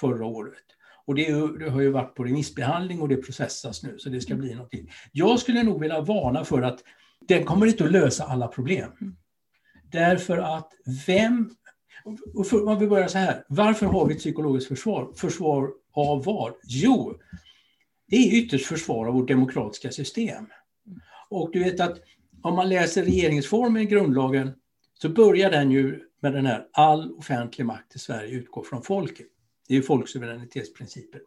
förra 0.00 0.26
året. 0.26 0.64
Och 1.06 1.14
det, 1.14 1.58
det, 1.58 1.70
har 1.70 1.80
ju 1.80 1.90
varit 1.90 2.14
på 2.14 2.24
remissbehandling 2.24 3.00
och 3.00 3.08
det 3.08 3.16
processas 3.16 3.82
nu 3.82 3.98
så 3.98 4.08
det 4.08 4.20
ska 4.20 4.34
bli 4.34 4.54
någonting. 4.54 4.90
Jag 5.12 5.38
skulle 5.38 5.62
nog 5.62 5.80
vilja 5.80 6.00
varna 6.00 6.44
för 6.44 6.62
att 6.62 6.80
den 7.28 7.44
kommer 7.44 7.66
inte 7.66 7.84
att 7.84 7.92
lösa 7.92 8.24
alla 8.24 8.48
problem. 8.48 9.16
Därför 9.92 10.38
att 10.38 10.72
vem... 11.06 11.50
Och 12.34 12.46
för, 12.46 12.68
om 12.68 12.78
vi 12.78 12.86
börjar 12.86 13.08
så 13.08 13.18
här, 13.18 13.44
varför 13.48 13.86
har 13.86 14.06
vi 14.06 14.14
ett 14.14 14.20
psykologiskt 14.20 14.68
försvar? 14.68 15.12
Försvar 15.16 15.70
av 15.92 16.24
vad? 16.24 16.52
Jo, 16.64 17.14
det 18.08 18.16
är 18.16 18.34
ytterst 18.34 18.66
försvar 18.66 19.06
av 19.06 19.14
vårt 19.14 19.28
demokratiska 19.28 19.90
system. 19.90 20.46
Och 21.30 21.50
du 21.52 21.64
vet 21.64 21.80
att 21.80 22.00
om 22.42 22.54
man 22.54 22.68
läser 22.68 23.02
regeringsformen 23.04 23.82
i 23.82 23.86
grundlagen 23.86 24.52
så 24.94 25.08
börjar 25.08 25.50
den 25.50 25.70
ju 25.70 26.00
med 26.22 26.32
den 26.32 26.46
här 26.46 26.66
all 26.72 27.12
offentlig 27.12 27.64
makt 27.64 27.96
i 27.96 27.98
Sverige 27.98 28.30
utgår 28.30 28.62
från 28.62 28.82
folket. 28.82 29.26
Det 29.68 29.74
är 29.74 29.76
ju 29.76 29.82
folksuveränitetsprincipen. 29.82 31.20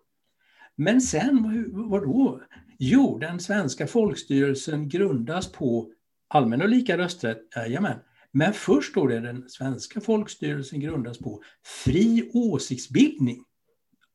Men 0.75 1.01
sen, 1.01 1.65
vad 1.89 2.03
då? 2.03 2.41
Jo, 2.79 3.17
den 3.17 3.39
svenska 3.39 3.87
folkstyrelsen 3.87 4.89
grundas 4.89 5.51
på 5.51 5.91
allmän 6.27 6.61
och 6.61 6.69
lika 6.69 6.97
rösträtt, 6.97 7.41
jajamän. 7.55 7.99
Men 8.31 8.53
först 8.53 8.95
då 8.95 9.07
det 9.07 9.19
den 9.19 9.49
svenska 9.49 10.01
folkstyrelsen 10.01 10.79
grundas 10.79 11.17
på 11.17 11.43
fri 11.85 12.31
åsiktsbildning 12.33 13.43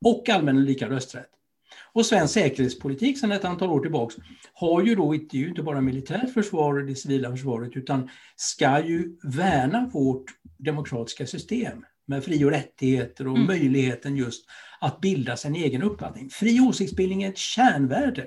och 0.04 0.28
allmän 0.28 0.56
och 0.56 0.62
lika 0.62 0.90
rösträtt. 0.90 1.30
Och 1.92 2.06
svensk 2.06 2.34
säkerhetspolitik 2.34 3.18
sedan 3.18 3.32
ett 3.32 3.44
antal 3.44 3.70
år 3.70 3.80
tillbaks 3.80 4.16
har 4.52 4.82
ju 4.82 4.94
då 4.94 5.14
inte, 5.14 5.38
inte 5.38 5.62
bara 5.62 5.80
militärt 5.80 6.34
försvar 6.34 6.78
och 6.78 6.86
det 6.86 6.94
civila 6.94 7.30
försvaret 7.30 7.76
utan 7.76 8.08
ska 8.36 8.86
ju 8.86 9.16
värna 9.22 9.90
vårt 9.92 10.24
demokratiska 10.58 11.26
system 11.26 11.84
med 12.06 12.24
fri 12.24 12.44
och 12.44 12.50
rättigheter 12.50 13.26
och 13.26 13.36
mm. 13.36 13.46
möjligheten 13.46 14.16
just 14.16 14.44
att 14.80 15.00
bilda 15.00 15.36
sin 15.36 15.56
egen 15.56 15.82
uppfattning. 15.82 16.30
Fri 16.30 16.60
åsiktsbildning 16.60 17.22
är 17.22 17.28
ett 17.28 17.38
kärnvärde. 17.38 18.26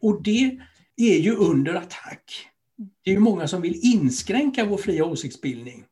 Och 0.00 0.22
det 0.22 0.58
är 0.96 1.18
ju 1.18 1.34
under 1.36 1.74
attack. 1.74 2.46
Det 3.04 3.10
är 3.10 3.14
ju 3.14 3.20
många 3.20 3.48
som 3.48 3.62
vill 3.62 3.80
inskränka 3.82 4.64
vår 4.64 4.78
fria 4.78 5.04
åsiktsbildning 5.04 5.84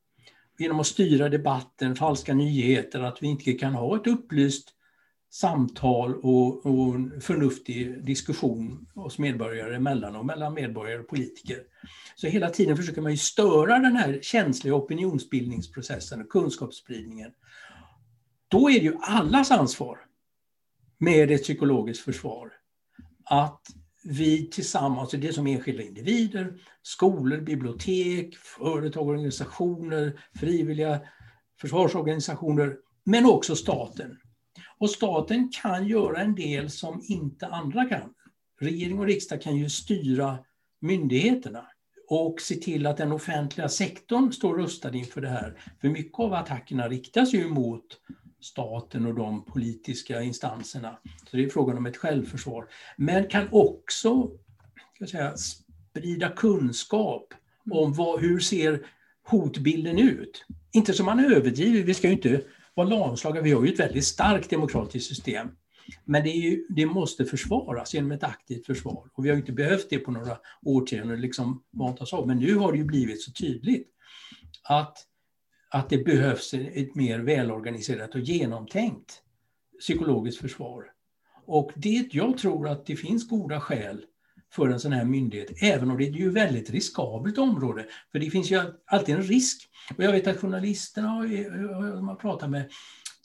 genom 0.59 0.81
att 0.81 0.87
styra 0.87 1.29
debatten, 1.29 1.97
falska 1.97 2.35
nyheter, 2.35 3.01
att 3.01 3.23
vi 3.23 3.27
inte 3.27 3.53
kan 3.53 3.75
ha 3.75 3.97
ett 3.97 4.07
upplyst 4.07 4.75
samtal 5.31 6.15
och, 6.15 6.67
och 6.67 6.95
förnuftig 7.21 8.05
diskussion 8.05 8.87
oss 8.95 9.19
medborgare 9.19 9.77
emellan 9.77 10.17
och 10.17 10.27
mellan 10.27 10.55
medborgare 10.55 11.01
och 11.01 11.09
politiker. 11.09 11.63
Så 12.17 12.27
hela 12.27 12.51
tiden 12.51 12.77
försöker 12.77 13.01
man 13.01 13.11
ju 13.11 13.17
störa 13.17 13.79
den 13.79 13.97
här 13.97 14.19
känsliga 14.23 14.75
opinionsbildningsprocessen 14.75 16.21
och 16.21 16.29
kunskapsspridningen. 16.29 17.31
Då 18.49 18.71
är 18.71 18.75
det 18.75 18.85
ju 18.85 18.97
allas 19.01 19.51
ansvar 19.51 19.99
med 20.99 21.31
ett 21.31 21.43
psykologiskt 21.43 22.05
försvar 22.05 22.53
att 23.25 23.67
vi 24.05 24.51
tillsammans, 24.51 25.11
det 25.11 25.33
som 25.33 25.47
enskilda 25.47 25.83
individer, 25.83 26.55
skolor, 26.83 27.41
bibliotek, 27.41 28.37
företag, 28.37 29.09
organisationer, 29.09 30.21
frivilliga 30.35 31.01
försvarsorganisationer, 31.61 32.77
men 33.05 33.27
också 33.27 33.57
staten. 33.57 34.19
Och 34.79 34.91
staten 34.91 35.51
kan 35.63 35.87
göra 35.87 36.21
en 36.21 36.35
del 36.35 36.71
som 36.71 37.03
inte 37.05 37.47
andra 37.47 37.85
kan. 37.85 38.15
Regering 38.61 38.99
och 38.99 39.07
riksdag 39.07 39.43
kan 39.43 39.57
ju 39.57 39.69
styra 39.69 40.39
myndigheterna 40.81 41.67
och 42.09 42.41
se 42.41 42.55
till 42.55 42.87
att 42.87 42.97
den 42.97 43.13
offentliga 43.13 43.69
sektorn 43.69 44.33
står 44.33 44.59
rustad 44.59 44.95
inför 44.95 45.21
det 45.21 45.29
här. 45.29 45.61
För 45.81 45.89
mycket 45.89 46.21
av 46.21 46.35
attackerna 46.35 46.89
riktas 46.89 47.35
ju 47.35 47.49
mot 47.49 47.85
staten 48.41 49.07
och 49.07 49.15
de 49.15 49.45
politiska 49.45 50.23
instanserna. 50.23 50.99
Så 51.31 51.37
det 51.37 51.45
är 51.45 51.49
frågan 51.49 51.77
om 51.77 51.87
ett 51.87 51.97
självförsvar. 51.97 52.69
Men 52.97 53.27
kan 53.27 53.49
också 53.51 54.31
ska 54.99 55.07
säga, 55.07 55.37
sprida 55.37 56.29
kunskap 56.29 57.35
om 57.71 57.93
vad, 57.93 58.21
hur 58.21 58.41
ser 58.41 58.87
hotbilden 59.23 59.99
ut. 59.99 60.45
Inte 60.73 60.93
som 60.93 61.07
man 61.07 61.25
överdriver, 61.25 61.83
vi 61.83 61.95
ska 61.95 62.07
ju 62.07 62.13
inte 62.13 62.43
vara 62.79 62.89
lamslagna, 62.89 63.41
vi 63.41 63.53
har 63.53 63.65
ju 63.65 63.73
ett 63.73 63.81
väldigt 63.81 64.05
starkt 64.05 64.51
demokratiskt 64.51 65.09
system. 65.09 65.49
Men 66.05 66.23
det, 66.23 66.31
ju, 66.31 66.67
det, 66.69 66.87
måste 66.87 67.25
försvaras 67.25 67.95
genom 67.95 68.13
ett 68.13 68.25
aktivt 68.25 68.67
försvar. 68.67 69.11
Och 69.13 69.25
vi 69.25 69.31
har 69.31 69.37
inte 69.37 69.53
behövt 69.53 69.91
det 69.91 69.99
på 69.99 70.11
några 70.11 70.39
årtionden, 70.63 71.21
liksom 71.21 71.63
vant 71.71 72.01
oss 72.01 72.13
av. 72.13 72.27
Men 72.27 72.39
nu 72.39 72.55
har 72.55 72.73
det 72.73 72.79
ju 72.79 72.85
blivit 72.85 73.23
så 73.23 73.33
tydligt 73.33 73.89
att 74.63 74.99
att 75.71 75.91
det 75.91 76.05
behövs 76.05 76.55
ett 76.55 76.95
mer 76.95 77.19
välorganiserat 77.19 78.15
och 78.15 78.21
genomtänkt 78.21 79.23
psykologiskt 79.81 80.41
försvar. 80.41 80.85
Och 81.47 81.73
det, 81.77 82.09
jag 82.15 82.39
tror 82.39 82.69
att 82.69 82.87
det 82.87 82.97
finns 82.97 83.29
goda 83.29 83.61
skäl 83.61 84.05
för 84.53 84.69
en 84.69 84.81
sån 84.81 84.93
här 84.93 85.05
myndighet, 85.05 85.63
även 85.63 85.91
om 85.91 85.99
det 85.99 86.05
är 86.05 86.11
ju 86.11 86.29
ett 86.29 86.35
väldigt 86.35 86.71
riskabelt 86.71 87.39
område. 87.39 87.87
För 88.13 88.19
det 88.19 88.31
finns 88.31 88.51
ju 88.51 88.61
alltid 88.87 89.15
en 89.15 89.23
risk. 89.23 89.69
Och 89.97 90.05
jag 90.05 90.13
vet 90.13 90.27
att 90.27 90.41
journalisterna 90.41 91.23
man 92.01 92.17
pratar 92.17 92.49
med, 92.49 92.71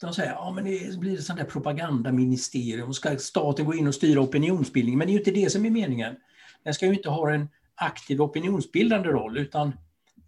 de 0.00 0.14
säger 0.14 0.30
ja 0.30 0.52
men 0.52 0.64
det 0.64 0.98
blir 0.98 1.14
ett 1.14 1.24
sånt 1.24 1.38
där 1.38 1.46
propagandaministerium, 1.46 2.94
ska 2.94 3.16
staten 3.18 3.64
gå 3.64 3.74
in 3.74 3.86
och 3.88 3.94
styra 3.94 4.20
opinionsbildningen? 4.20 4.98
Men 4.98 5.06
det 5.06 5.10
är 5.10 5.14
ju 5.14 5.18
inte 5.18 5.30
det 5.30 5.50
som 5.50 5.66
är 5.66 5.70
meningen. 5.70 6.16
Den 6.64 6.74
ska 6.74 6.86
ju 6.86 6.94
inte 6.94 7.08
ha 7.08 7.34
en 7.34 7.48
aktiv 7.74 8.22
opinionsbildande 8.22 9.08
roll, 9.08 9.38
utan 9.38 9.72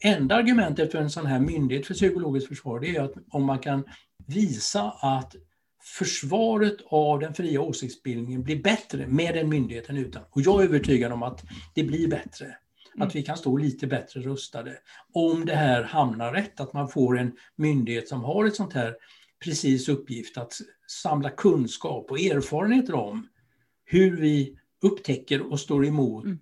enda 0.01 0.35
argumentet 0.35 0.93
för 0.93 0.99
en 0.99 1.11
sån 1.11 1.27
här 1.27 1.41
myndighet 1.41 1.87
för 1.87 1.95
psykologiskt 1.95 2.49
försvar 2.49 2.81
det 2.81 2.97
är 2.97 3.03
att 3.03 3.15
om 3.31 3.45
man 3.45 3.59
kan 3.59 3.85
visa 4.27 4.83
att 4.91 5.37
försvaret 5.87 6.77
av 6.87 7.21
den 7.21 7.35
fria 7.35 7.61
åsiktsbildningen 7.61 8.43
blir 8.43 8.63
bättre 8.63 9.07
med 9.07 9.35
den 9.35 9.49
myndigheten 9.49 9.97
utan. 9.97 10.23
Och 10.31 10.41
jag 10.41 10.63
är 10.63 10.65
övertygad 10.65 11.13
om 11.13 11.23
att 11.23 11.45
det 11.75 11.85
blir 11.85 12.09
bättre. 12.09 12.45
Mm. 12.45 13.09
Att 13.09 13.15
vi 13.15 13.23
kan 13.23 13.37
stå 13.37 13.57
lite 13.57 13.87
bättre 13.87 14.21
rustade. 14.21 14.79
Om 15.13 15.45
det 15.45 15.55
här 15.55 15.83
hamnar 15.83 16.33
rätt, 16.33 16.61
att 16.61 16.73
man 16.73 16.89
får 16.89 17.19
en 17.19 17.33
myndighet 17.57 18.09
som 18.09 18.25
har 18.25 18.45
ett 18.45 18.57
sånt 18.57 18.73
här 18.73 18.97
precis 19.45 19.89
uppgift 19.89 20.39
att 20.39 20.53
samla 21.03 21.31
kunskap 21.31 22.11
och 22.11 22.21
erfarenheter 22.21 22.95
om 22.95 23.29
hur 23.85 24.17
vi 24.17 24.59
upptäcker 24.83 25.53
och 25.53 25.61
står 25.61 25.87
emot 25.87 26.25
mm 26.25 26.39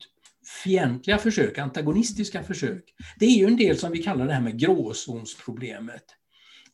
fientliga 0.46 1.18
försök, 1.18 1.58
antagonistiska 1.58 2.42
försök. 2.42 2.84
Det 3.18 3.24
är 3.24 3.38
ju 3.38 3.46
en 3.46 3.56
del 3.56 3.78
som 3.78 3.92
vi 3.92 4.02
kallar 4.02 4.26
det 4.26 4.32
här 4.32 4.40
med 4.40 4.58
gråzonsproblemet. 4.58 6.04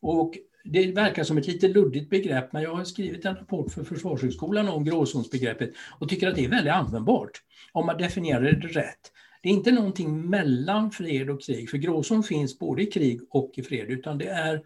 Och 0.03 0.35
det 0.65 0.93
verkar 0.93 1.25
som 1.25 1.39
ett 1.39 1.47
lite 1.47 1.69
luddigt 1.69 2.11
begrepp, 2.11 2.53
men 2.53 2.63
jag 2.63 2.75
har 2.75 2.85
skrivit 2.85 3.25
en 3.25 3.37
rapport 3.37 3.73
för 3.73 3.85
Försvarshögskolan 3.85 4.69
om 4.69 4.85
gråzonsbegreppet 4.85 5.73
och 5.99 6.09
tycker 6.09 6.29
att 6.29 6.35
det 6.35 6.45
är 6.45 6.49
väldigt 6.49 6.73
användbart 6.73 7.43
om 7.73 7.87
man 7.87 7.99
definierar 7.99 8.43
det 8.43 8.69
rätt. 8.69 9.13
Det 9.43 9.49
är 9.49 9.53
inte 9.53 9.73
någonting 9.73 10.31
mellan 10.31 10.91
fred 10.91 11.31
och 11.31 11.43
krig, 11.43 11.71
för 11.71 11.79
gråzon 11.79 12.23
finns 12.23 12.59
både 12.59 12.83
i 12.83 12.87
krig 12.87 13.21
och 13.31 13.53
i 13.57 13.63
fred, 13.63 13.91
utan 13.91 14.19
det 14.19 14.29
är 14.29 14.63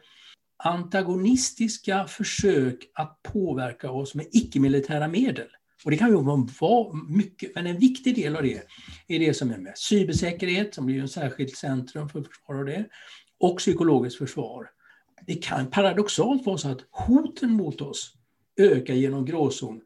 antagonistiska 0.57 2.07
försök 2.07 2.91
att 2.95 3.23
påverka 3.23 3.91
oss 3.91 4.15
med 4.15 4.27
icke-militära 4.33 5.09
medel. 5.09 5.49
Och 5.85 5.91
det 5.91 5.97
kan 5.97 6.09
ju 6.09 6.23
vara 6.61 6.93
mycket, 7.09 7.55
men 7.55 7.67
en 7.67 7.79
viktig 7.79 8.15
del 8.15 8.37
av 8.37 8.43
det 8.43 8.63
är 9.09 9.19
det 9.19 9.35
som 9.35 9.51
är 9.51 9.59
med 9.59 9.79
cybersäkerhet, 9.79 10.75
som 10.75 10.87
blir 10.87 11.01
en 11.01 11.09
särskilt 11.09 11.57
centrum 11.57 12.09
för 12.09 12.23
försvar 12.23 12.59
av 12.59 12.65
det, 12.65 12.85
och 13.41 13.59
psykologiskt 13.59 14.19
försvar. 14.19 14.71
Det 15.27 15.35
kan 15.35 15.71
paradoxalt 15.71 16.47
vara 16.47 16.59
så 16.59 16.69
att 16.69 16.81
hoten 16.91 17.51
mot 17.51 17.81
oss 17.81 18.13
ökar 18.57 18.95
genom 18.95 19.25
gråzon, 19.25 19.81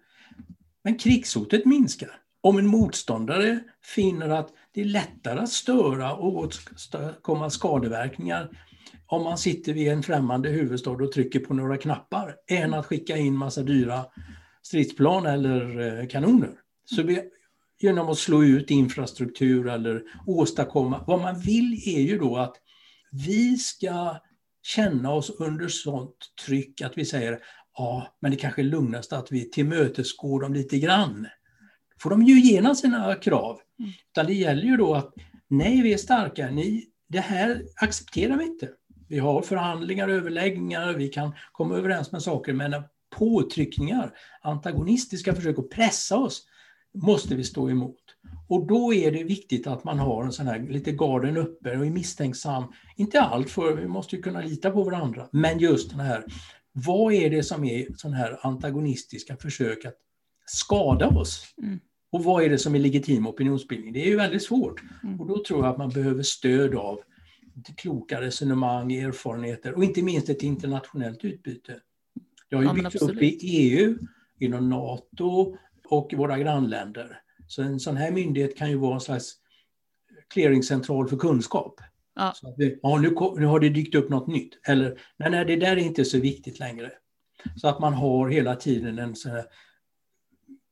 men 0.85 0.99
krigshotet 0.99 1.65
minskar. 1.65 2.21
Om 2.41 2.59
en 2.59 2.67
motståndare 2.67 3.61
finner 3.83 4.29
att 4.29 4.49
det 4.73 4.81
är 4.81 4.85
lättare 4.85 5.41
att 5.41 5.51
störa 5.51 6.15
och 6.15 6.37
åstadkomma 6.37 7.51
skadeverkningar 7.51 8.51
om 9.07 9.25
man 9.25 9.39
sitter 9.39 9.73
vid 9.73 9.89
en 9.89 10.03
främmande 10.03 10.49
huvudstad 10.49 10.91
och 10.91 11.13
trycker 11.13 11.41
på 11.41 11.55
några 11.55 11.77
knappar 11.77 12.37
än 12.47 12.75
att 12.75 12.87
skicka 12.87 13.17
in 13.17 13.37
massa 13.37 13.63
dyra 13.63 14.07
stridsplan 14.63 15.27
eller 15.27 15.81
eh, 16.01 16.09
kanoner. 16.09 16.51
Så 16.85 17.03
vi, 17.03 17.23
genom 17.81 18.09
att 18.09 18.19
slå 18.19 18.45
ut 18.45 18.71
infrastruktur 18.71 19.69
eller 19.69 20.03
åstadkomma, 20.27 21.05
vad 21.07 21.21
man 21.21 21.41
vill 21.41 21.83
är 21.87 22.01
ju 22.01 22.19
då 22.19 22.37
att 22.37 22.57
vi 23.13 23.57
ska 23.57 24.17
känna 24.63 25.13
oss 25.13 25.31
under 25.31 25.69
sånt 25.69 26.17
tryck 26.47 26.81
att 26.81 26.99
vi 26.99 27.05
säger 27.05 27.39
ja, 27.79 28.17
men 28.21 28.31
det 28.31 28.37
kanske 28.37 28.63
är 28.63 28.65
lugnast 28.65 29.13
att 29.13 29.33
vi 29.33 29.51
tillmötesgår 29.51 30.41
dem 30.41 30.55
lite 30.55 30.79
grann. 30.79 31.27
får 32.03 32.11
de 32.11 32.23
ju 32.23 32.39
igenom 32.39 32.75
sina 32.75 33.15
krav. 33.15 33.61
Mm. 33.79 33.91
Utan 34.13 34.27
det 34.27 34.35
gäller 34.35 34.63
ju 34.63 34.77
då 34.77 34.95
att 34.95 35.15
nej, 35.49 35.83
vi 35.83 35.93
är 35.93 35.99
starka, 35.99 36.51
ni, 36.51 36.85
det 37.09 37.21
här 37.21 37.63
accepterar 37.77 38.37
vi 38.37 38.45
inte. 38.45 38.71
Vi 39.09 39.19
har 39.19 39.43
förhandlingar, 39.43 40.09
överläggningar, 40.09 40.93
vi 40.93 41.09
kan 41.09 41.35
komma 41.53 41.77
överens 41.77 42.13
med 42.13 42.23
saker, 42.23 42.53
men 42.53 42.83
påtryckningar, 43.11 44.15
antagonistiska 44.43 45.35
försök 45.35 45.59
att 45.59 45.71
pressa 45.71 46.17
oss, 46.17 46.47
måste 46.95 47.35
vi 47.35 47.45
stå 47.45 47.71
emot. 47.71 48.08
Och 48.49 48.67
då 48.67 48.95
är 48.95 49.13
det 49.13 49.25
viktigt 49.25 49.67
att 49.67 49.85
man 49.85 49.99
har 49.99 50.25
en 50.25 50.33
sån 50.33 50.47
här 50.47 50.59
lite 50.59 50.93
garden 50.93 51.37
uppe 51.37 51.79
och 51.79 51.87
är 51.87 51.91
misstänksam. 51.91 52.65
Inte 52.97 53.21
allt, 53.21 53.51
för 53.51 53.77
vi 53.77 53.89
måste 53.89 54.17
ju 54.17 54.23
kunna 54.23 54.41
lita 54.41 54.71
på 54.71 54.83
varandra, 54.83 55.29
men 55.33 55.59
just 55.59 55.91
den 55.91 56.01
här, 56.01 56.25
vad 56.73 57.13
är 57.13 57.31
det 57.31 57.43
som 57.43 57.65
är 57.65 57.87
sån 57.97 58.13
här 58.13 58.39
antagonistiska 58.43 59.37
försök 59.37 59.85
att 59.85 59.97
skada 60.47 61.09
oss? 61.09 61.55
Mm. 61.63 61.81
Och 62.11 62.25
vad 62.25 62.45
är 62.45 62.49
det 62.49 62.59
som 62.59 62.75
är 62.75 62.79
legitim 62.79 63.27
opinionsbildning? 63.27 63.93
Det 63.93 64.03
är 64.03 64.07
ju 64.07 64.17
väldigt 64.17 64.43
svårt. 64.43 64.83
Mm. 65.03 65.21
Och 65.21 65.27
då 65.27 65.45
tror 65.45 65.61
jag 65.65 65.71
att 65.73 65.79
man 65.79 65.91
behöver 65.91 66.23
stöd 66.23 66.75
av 66.75 67.01
kloka 67.77 68.21
resonemang, 68.21 68.93
erfarenheter 68.93 69.75
och 69.75 69.85
inte 69.85 70.03
minst 70.03 70.29
ett 70.29 70.43
internationellt 70.43 71.25
utbyte. 71.25 71.81
Det 72.51 72.57
har 72.57 72.63
ju 72.63 72.69
Ja, 72.69 72.75
byggts 72.75 73.03
upp 73.03 73.23
i 73.23 73.39
EU, 73.43 73.99
inom 74.39 74.69
NATO 74.69 75.57
och 75.89 76.13
i 76.13 76.17
våra 76.17 76.39
grannländer. 76.39 77.21
Så 77.49 77.63
en 77.63 77.81
sån 77.81 77.97
här 77.97 78.11
myndighet 78.11 78.57
kan 78.57 78.71
ju 78.71 78.77
vara 78.77 78.95
en 78.95 79.01
slags 79.01 79.35
clearingcentral 80.29 81.09
för 81.09 81.17
kunskap. 81.17 81.81
Ja. 82.15 82.33
Så 82.37 82.49
att 82.49 82.55
vi, 82.59 82.79
ja, 82.83 82.99
nu, 82.99 83.15
nu 83.37 83.47
har 83.47 83.61
det 83.61 83.69
dykt 83.69 83.95
upp 83.95 84.11
något 84.11 84.27
nytt. 84.27 84.59
Eller, 84.67 85.01
nej, 85.17 85.31
nej, 85.31 85.45
det 85.45 85.57
där 85.57 85.77
är 85.77 85.77
inte 85.77 86.05
så 86.05 86.21
viktigt 86.21 86.59
längre. 86.59 86.93
Så 87.57 87.69
att 87.69 87.81
man 87.81 87.95
har 87.95 88.29
hela 88.29 88.57
tiden 88.57 88.99
en 88.99 89.17
sån 89.17 89.33
här 89.33 89.45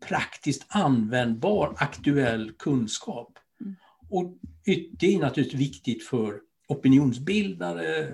praktiskt 0.07 0.67
användbar, 0.69 1.75
aktuell 1.77 2.53
kunskap. 2.59 3.39
Mm. 3.61 3.77
Och 4.11 4.35
det 4.99 5.15
är 5.15 5.19
naturligtvis 5.19 5.61
viktigt 5.61 6.05
för 6.05 6.41
opinionsbildare, 6.69 8.11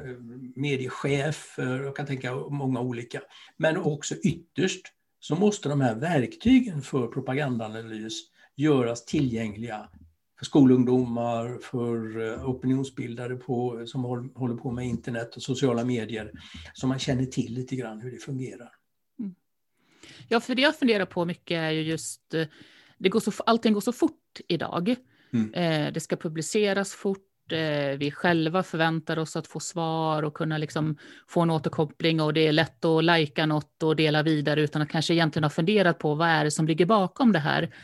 mediechefer, 0.56 1.82
jag 1.82 1.96
kan 1.96 2.06
tänka 2.06 2.34
många 2.34 2.80
olika. 2.80 3.20
Men 3.56 3.76
också 3.76 4.14
ytterst 4.14 4.86
så 5.22 5.36
måste 5.36 5.68
de 5.68 5.80
här 5.80 5.94
verktygen 5.94 6.82
för 6.82 7.06
propagandaanalys 7.06 8.22
göras 8.56 9.04
tillgängliga 9.04 9.88
för 10.38 10.44
skolungdomar, 10.44 11.58
för 11.62 12.20
eh, 12.20 12.48
opinionsbildare 12.50 13.36
på, 13.36 13.86
som 13.86 14.04
håll- 14.04 14.32
håller 14.34 14.54
på 14.54 14.70
med 14.70 14.86
internet 14.86 15.36
och 15.36 15.42
sociala 15.42 15.84
medier, 15.84 16.32
så 16.74 16.86
man 16.86 16.98
känner 16.98 17.24
till 17.24 17.54
lite 17.54 17.76
grann 17.76 18.00
hur 18.00 18.10
det 18.10 18.18
fungerar. 18.18 18.72
Ja, 20.28 20.40
för 20.40 20.54
det 20.54 20.62
jag 20.62 20.78
funderar 20.78 21.06
på 21.06 21.24
mycket 21.24 21.56
är 21.56 21.70
ju 21.70 21.82
just, 21.82 22.34
eh, 22.34 22.46
det 22.98 23.08
går 23.08 23.20
så, 23.20 23.32
allting 23.46 23.72
går 23.72 23.80
så 23.80 23.92
fort 23.92 24.40
idag. 24.48 24.94
Mm. 25.32 25.54
Eh, 25.54 25.92
det 25.92 26.00
ska 26.00 26.16
publiceras 26.16 26.92
fort, 26.92 27.31
vi 27.98 28.12
själva 28.14 28.62
förväntar 28.62 29.18
oss 29.18 29.36
att 29.36 29.46
få 29.46 29.60
svar 29.60 30.22
och 30.22 30.34
kunna 30.34 30.58
liksom 30.58 30.96
få 31.28 31.40
en 31.40 31.50
återkoppling 31.50 32.20
och 32.20 32.34
det 32.34 32.46
är 32.46 32.52
lätt 32.52 32.84
att 32.84 33.04
lajka 33.04 33.46
något 33.46 33.82
och 33.82 33.96
dela 33.96 34.22
vidare 34.22 34.62
utan 34.62 34.82
att 34.82 34.88
kanske 34.88 35.14
egentligen 35.14 35.44
ha 35.44 35.50
funderat 35.50 35.98
på 35.98 36.14
vad 36.14 36.28
är 36.28 36.44
det 36.44 36.50
som 36.50 36.66
ligger 36.66 36.86
bakom 36.86 37.32
det 37.32 37.38
här. 37.38 37.74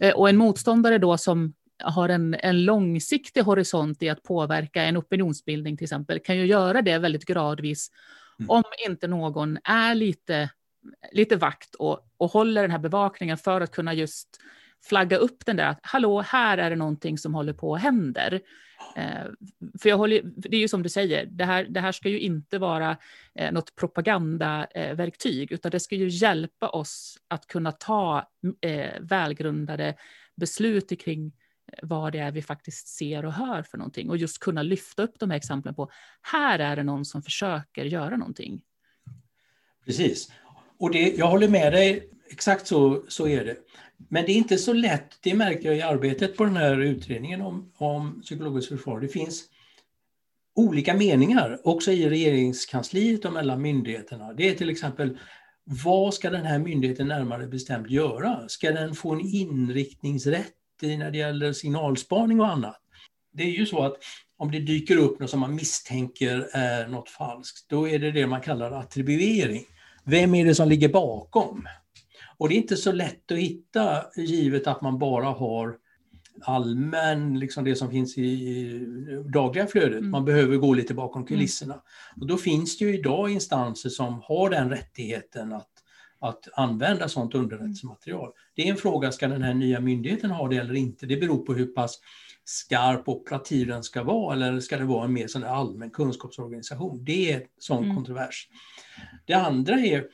Eh, 0.00 0.14
och 0.14 0.28
en 0.28 0.36
motståndare 0.36 0.98
då 0.98 1.18
som 1.18 1.54
har 1.82 2.08
en, 2.08 2.34
en 2.34 2.64
långsiktig 2.64 3.42
horisont 3.42 4.02
i 4.02 4.08
att 4.08 4.22
påverka 4.22 4.82
en 4.82 4.96
opinionsbildning 4.96 5.76
till 5.76 5.84
exempel 5.84 6.18
kan 6.18 6.36
ju 6.36 6.46
göra 6.46 6.82
det 6.82 6.98
väldigt 6.98 7.24
gradvis 7.24 7.90
Mm. 8.40 8.50
om 8.50 8.62
inte 8.86 9.06
någon 9.06 9.58
är 9.64 9.94
lite 9.94 10.50
lite 11.12 11.36
vakt 11.36 11.74
och, 11.74 12.00
och 12.16 12.30
håller 12.30 12.62
den 12.62 12.70
här 12.70 12.78
bevakningen 12.78 13.38
för 13.38 13.60
att 13.60 13.70
kunna 13.70 13.94
just 13.94 14.28
flagga 14.82 15.16
upp 15.16 15.46
den 15.46 15.56
där 15.56 15.66
att 15.66 15.80
hallå, 15.82 16.20
här 16.20 16.58
är 16.58 16.70
det 16.70 16.76
någonting 16.76 17.18
som 17.18 17.34
håller 17.34 17.52
på 17.52 17.70
och 17.70 17.78
händer. 17.78 18.40
Eh, 18.96 19.24
för 19.82 19.88
jag 19.88 19.96
håller, 19.96 20.22
det 20.24 20.56
är 20.56 20.60
ju 20.60 20.68
som 20.68 20.82
du 20.82 20.88
säger, 20.88 21.26
det 21.26 21.44
här, 21.44 21.64
det 21.64 21.80
här 21.80 21.92
ska 21.92 22.08
ju 22.08 22.20
inte 22.20 22.58
vara 22.58 22.96
eh, 23.34 23.52
något 23.52 23.74
propagandaverktyg, 23.74 25.52
utan 25.52 25.70
det 25.70 25.80
ska 25.80 25.94
ju 25.94 26.08
hjälpa 26.08 26.68
oss 26.68 27.18
att 27.28 27.46
kunna 27.46 27.72
ta 27.72 28.28
eh, 28.60 29.00
välgrundade 29.00 29.94
beslut 30.36 31.00
kring 31.00 31.26
eh, 31.72 31.78
vad 31.82 32.12
det 32.12 32.18
är 32.18 32.30
vi 32.30 32.42
faktiskt 32.42 32.88
ser 32.88 33.24
och 33.24 33.32
hör 33.32 33.62
för 33.62 33.78
någonting 33.78 34.10
och 34.10 34.16
just 34.16 34.38
kunna 34.38 34.62
lyfta 34.62 35.02
upp 35.02 35.18
de 35.18 35.30
här 35.30 35.36
exemplen 35.36 35.74
på 35.74 35.90
här 36.22 36.58
är 36.58 36.76
det 36.76 36.82
någon 36.82 37.04
som 37.04 37.22
försöker 37.22 37.84
göra 37.84 38.16
någonting. 38.16 38.60
Precis. 39.84 40.32
Och 40.78 40.92
det, 40.92 41.16
jag 41.16 41.26
håller 41.26 41.48
med 41.48 41.72
dig, 41.72 42.10
exakt 42.30 42.66
så, 42.66 43.04
så 43.08 43.28
är 43.28 43.44
det. 43.44 43.56
Men 44.08 44.24
det 44.24 44.32
är 44.32 44.36
inte 44.36 44.58
så 44.58 44.72
lätt, 44.72 45.18
det 45.22 45.34
märker 45.34 45.68
jag 45.68 45.76
i 45.76 45.82
arbetet 45.82 46.36
på 46.36 46.44
den 46.44 46.56
här 46.56 46.80
utredningen 46.80 47.40
om, 47.40 47.72
om 47.76 48.22
psykologiskt 48.22 48.68
försvar. 48.68 49.00
Det 49.00 49.08
finns 49.08 49.44
olika 50.54 50.94
meningar 50.94 51.60
också 51.64 51.92
i 51.92 52.08
regeringskansliet 52.08 53.24
och 53.24 53.32
mellan 53.32 53.62
myndigheterna. 53.62 54.32
Det 54.32 54.48
är 54.48 54.54
till 54.54 54.70
exempel, 54.70 55.18
vad 55.64 56.14
ska 56.14 56.30
den 56.30 56.46
här 56.46 56.58
myndigheten 56.58 57.08
närmare 57.08 57.46
bestämt 57.46 57.90
göra? 57.90 58.48
Ska 58.48 58.72
den 58.72 58.94
få 58.94 59.12
en 59.12 59.20
inriktningsrätt 59.20 60.54
när 60.82 61.10
det 61.10 61.18
gäller 61.18 61.52
signalspaning 61.52 62.40
och 62.40 62.48
annat? 62.48 62.80
Det 63.32 63.42
är 63.42 63.50
ju 63.50 63.66
så 63.66 63.82
att 63.82 63.96
om 64.36 64.50
det 64.50 64.58
dyker 64.58 64.96
upp 64.96 65.20
något 65.20 65.30
som 65.30 65.40
man 65.40 65.54
misstänker 65.54 66.48
är 66.52 66.88
något 66.88 67.08
falskt, 67.08 67.68
då 67.68 67.88
är 67.88 67.98
det 67.98 68.10
det 68.10 68.26
man 68.26 68.40
kallar 68.40 68.72
attribuering. 68.72 69.64
Vem 70.04 70.34
är 70.34 70.44
det 70.44 70.54
som 70.54 70.68
ligger 70.68 70.88
bakom? 70.88 71.66
Och 72.40 72.48
det 72.48 72.54
är 72.54 72.56
inte 72.56 72.76
så 72.76 72.92
lätt 72.92 73.32
att 73.32 73.38
hitta 73.38 74.04
givet 74.16 74.66
att 74.66 74.82
man 74.82 74.98
bara 74.98 75.26
har 75.26 75.76
allmän, 76.42 77.38
liksom 77.38 77.64
det 77.64 77.76
som 77.76 77.90
finns 77.90 78.18
i, 78.18 78.86
dagliga 79.32 79.66
flödet. 79.66 79.98
Mm. 79.98 80.10
Man 80.10 80.24
behöver 80.24 80.56
gå 80.56 80.74
lite 80.74 80.94
bakom 80.94 81.26
kulisserna. 81.26 81.82
Och 82.20 82.26
då 82.26 82.36
finns 82.36 82.78
det 82.78 82.84
ju 82.84 82.98
idag 82.98 83.30
instanser 83.30 83.88
som 83.88 84.20
har 84.24 84.50
den 84.50 84.70
rättigheten 84.70 85.52
att, 85.52 85.68
att 86.18 86.48
använda 86.52 87.08
sådant 87.08 87.34
underrättelsematerial. 87.34 88.30
Det 88.54 88.62
är 88.62 88.70
en 88.70 88.76
fråga, 88.76 89.12
ska 89.12 89.28
den 89.28 89.42
här 89.42 89.54
nya 89.54 89.80
myndigheten 89.80 90.30
ha 90.30 90.48
det 90.48 90.56
eller 90.56 90.74
inte? 90.74 91.06
Det 91.06 91.16
beror 91.16 91.38
på 91.38 91.54
hur 91.54 91.66
pass 91.66 92.00
skarp 92.44 93.08
operativ 93.08 93.66
den 93.66 93.82
ska 93.82 94.02
vara 94.02 94.34
eller 94.34 94.60
ska 94.60 94.76
det 94.76 94.84
vara 94.84 95.04
en 95.04 95.12
mer 95.12 95.26
sån 95.26 95.44
allmän 95.44 95.90
kunskapsorganisation? 95.90 97.04
Det 97.04 97.32
är 97.32 97.36
en 97.40 97.46
sån 97.58 97.84
Mm. 97.84 97.96
kontrovers. 97.96 98.48
Det 99.26 99.34
andra 99.34 99.74
är, 99.74 100.04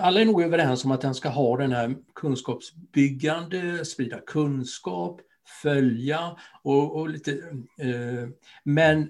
alla 0.00 0.20
är 0.20 0.24
nog 0.24 0.42
överens 0.42 0.84
om 0.84 0.90
att 0.90 1.00
den 1.00 1.14
ska 1.14 1.28
ha 1.28 1.56
den 1.56 1.72
här 1.72 1.94
kunskapsbyggande, 2.14 3.84
sprida 3.84 4.20
kunskap, 4.20 5.20
följa 5.62 6.36
och, 6.62 6.96
och 6.96 7.08
lite... 7.08 7.32
Eh, 7.78 8.28
men 8.64 9.08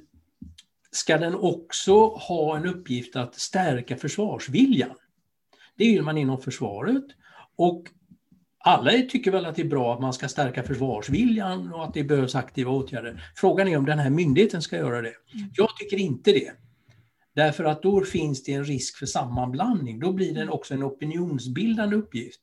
ska 0.90 1.18
den 1.18 1.34
också 1.34 2.08
ha 2.08 2.56
en 2.56 2.66
uppgift 2.66 3.16
att 3.16 3.34
stärka 3.34 3.96
försvarsviljan? 3.96 4.96
Det 5.76 5.84
vill 5.84 6.02
man 6.02 6.18
inom 6.18 6.40
försvaret. 6.40 7.04
Och 7.56 7.84
alla 8.58 8.90
tycker 8.90 9.30
väl 9.30 9.46
att 9.46 9.56
det 9.56 9.62
är 9.62 9.68
bra 9.68 9.94
att 9.94 10.00
man 10.00 10.12
ska 10.12 10.28
stärka 10.28 10.62
försvarsviljan 10.62 11.72
och 11.72 11.84
att 11.84 11.94
det 11.94 12.04
behövs 12.04 12.34
aktiva 12.34 12.70
åtgärder. 12.70 13.22
Frågan 13.36 13.68
är 13.68 13.76
om 13.76 13.86
den 13.86 13.98
här 13.98 14.10
myndigheten 14.10 14.62
ska 14.62 14.76
göra 14.76 15.02
det. 15.02 15.14
Jag 15.56 15.76
tycker 15.76 15.96
inte 15.96 16.32
det. 16.32 16.52
Därför 17.36 17.64
att 17.64 17.82
då 17.82 18.04
finns 18.04 18.42
det 18.42 18.52
en 18.52 18.64
risk 18.64 18.96
för 18.96 19.06
sammanblandning. 19.06 20.00
Då 20.00 20.12
blir 20.12 20.34
det 20.34 20.48
också 20.48 20.74
en 20.74 20.84
opinionsbildande 20.84 21.96
uppgift. 21.96 22.40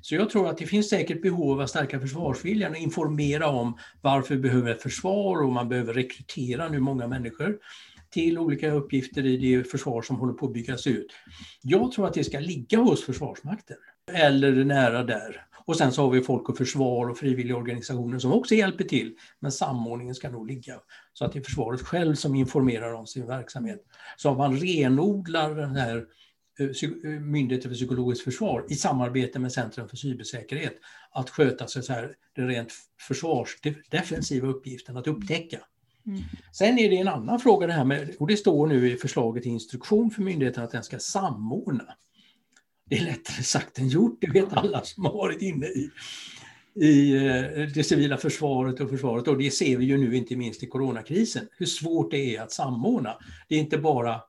Så 0.00 0.14
jag 0.14 0.30
tror 0.30 0.48
att 0.48 0.58
det 0.58 0.66
finns 0.66 0.90
säkert 0.90 1.22
behov 1.22 1.52
av 1.52 1.60
att 1.60 1.70
stärka 1.70 2.00
försvarsviljan 2.00 2.72
och 2.72 2.78
informera 2.78 3.48
om 3.48 3.78
varför 4.00 4.34
vi 4.34 4.40
behöver 4.40 4.70
ett 4.70 4.82
försvar 4.82 5.42
och 5.42 5.52
man 5.52 5.68
behöver 5.68 5.94
rekrytera 5.94 6.68
nu 6.68 6.80
många 6.80 7.06
människor 7.06 7.58
till 8.10 8.38
olika 8.38 8.72
uppgifter 8.72 9.26
i 9.26 9.36
det 9.36 9.64
försvar 9.64 10.02
som 10.02 10.16
håller 10.16 10.32
på 10.32 10.46
att 10.46 10.52
byggas 10.52 10.86
ut. 10.86 11.12
Jag 11.62 11.92
tror 11.92 12.06
att 12.06 12.14
det 12.14 12.24
ska 12.24 12.38
ligga 12.38 12.78
hos 12.78 13.04
Försvarsmakten 13.04 13.76
eller 14.12 14.64
nära 14.64 15.04
där. 15.04 15.46
Och 15.66 15.76
sen 15.76 15.92
så 15.92 16.02
har 16.02 16.10
vi 16.10 16.20
Folk 16.20 16.48
och 16.48 16.56
Försvar 16.56 17.08
och 17.08 17.18
frivilliga 17.18 17.56
organisationer 17.56 18.18
som 18.18 18.32
också 18.32 18.54
hjälper 18.54 18.84
till. 18.84 19.14
Men 19.40 19.52
samordningen 19.52 20.14
ska 20.14 20.30
nog 20.30 20.46
ligga 20.46 20.80
så 21.12 21.24
att 21.24 21.32
det 21.32 21.38
är 21.38 21.42
försvaret 21.42 21.80
själv 21.80 22.14
som 22.14 22.34
informerar 22.34 22.92
om 22.92 23.06
sin 23.06 23.26
verksamhet. 23.26 23.80
Så 24.16 24.30
om 24.30 24.36
man 24.36 24.56
renodlar 24.56 25.54
den 25.54 25.76
här 25.76 26.06
eh, 26.58 26.66
eh, 26.66 27.20
Myndigheten 27.20 27.70
för 27.70 27.76
psykologiskt 27.76 28.24
försvar 28.24 28.66
i 28.68 28.74
samarbete 28.74 29.38
med 29.38 29.52
Centrum 29.52 29.88
för 29.88 29.96
cybersäkerhet 29.96 30.74
att 31.10 31.30
sköta 31.30 31.66
sig 31.66 31.82
så 31.82 31.92
här, 31.92 32.14
den 32.36 32.48
rent 32.48 32.72
försvarsdefensiva 33.08 34.48
uppgiften 34.48 34.96
att 34.96 35.06
upptäcka. 35.06 35.58
Mm. 36.06 36.22
Sen 36.52 36.78
är 36.78 36.90
det 36.90 36.96
en 36.96 37.08
annan 37.08 37.40
fråga 37.40 37.66
det 37.66 37.72
här 37.72 37.84
med, 37.84 38.14
och 38.18 38.26
det 38.26 38.36
står 38.36 38.66
nu 38.66 38.92
i 38.92 38.96
förslaget 38.96 39.42
till 39.42 39.52
instruktion 39.52 40.10
för 40.10 40.22
myndigheten 40.22 40.64
att 40.64 40.70
den 40.70 40.82
ska 40.82 40.98
samordna. 40.98 41.84
Det 42.90 42.96
är 42.96 43.04
lättare 43.04 43.42
sagt 43.42 43.78
än 43.78 43.88
gjort, 43.88 44.18
det 44.20 44.30
vet 44.30 44.52
alla 44.52 44.82
som 44.82 45.04
har 45.04 45.12
varit 45.12 45.42
inne 45.42 45.66
i, 45.66 45.90
i 46.74 47.16
eh, 47.16 47.66
det 47.74 47.86
civila 47.86 48.16
försvaret 48.16 48.80
och 48.80 48.90
försvaret. 48.90 49.28
Och 49.28 49.38
det 49.38 49.50
ser 49.50 49.76
vi 49.76 49.84
ju 49.84 49.98
nu 49.98 50.16
inte 50.16 50.36
minst 50.36 50.62
i 50.62 50.66
coronakrisen, 50.66 51.48
hur 51.58 51.66
svårt 51.66 52.10
det 52.10 52.36
är 52.36 52.42
att 52.42 52.52
samordna. 52.52 53.18
Det 53.48 53.54
är 53.54 53.58
inte 53.58 53.78
bara 53.78 54.20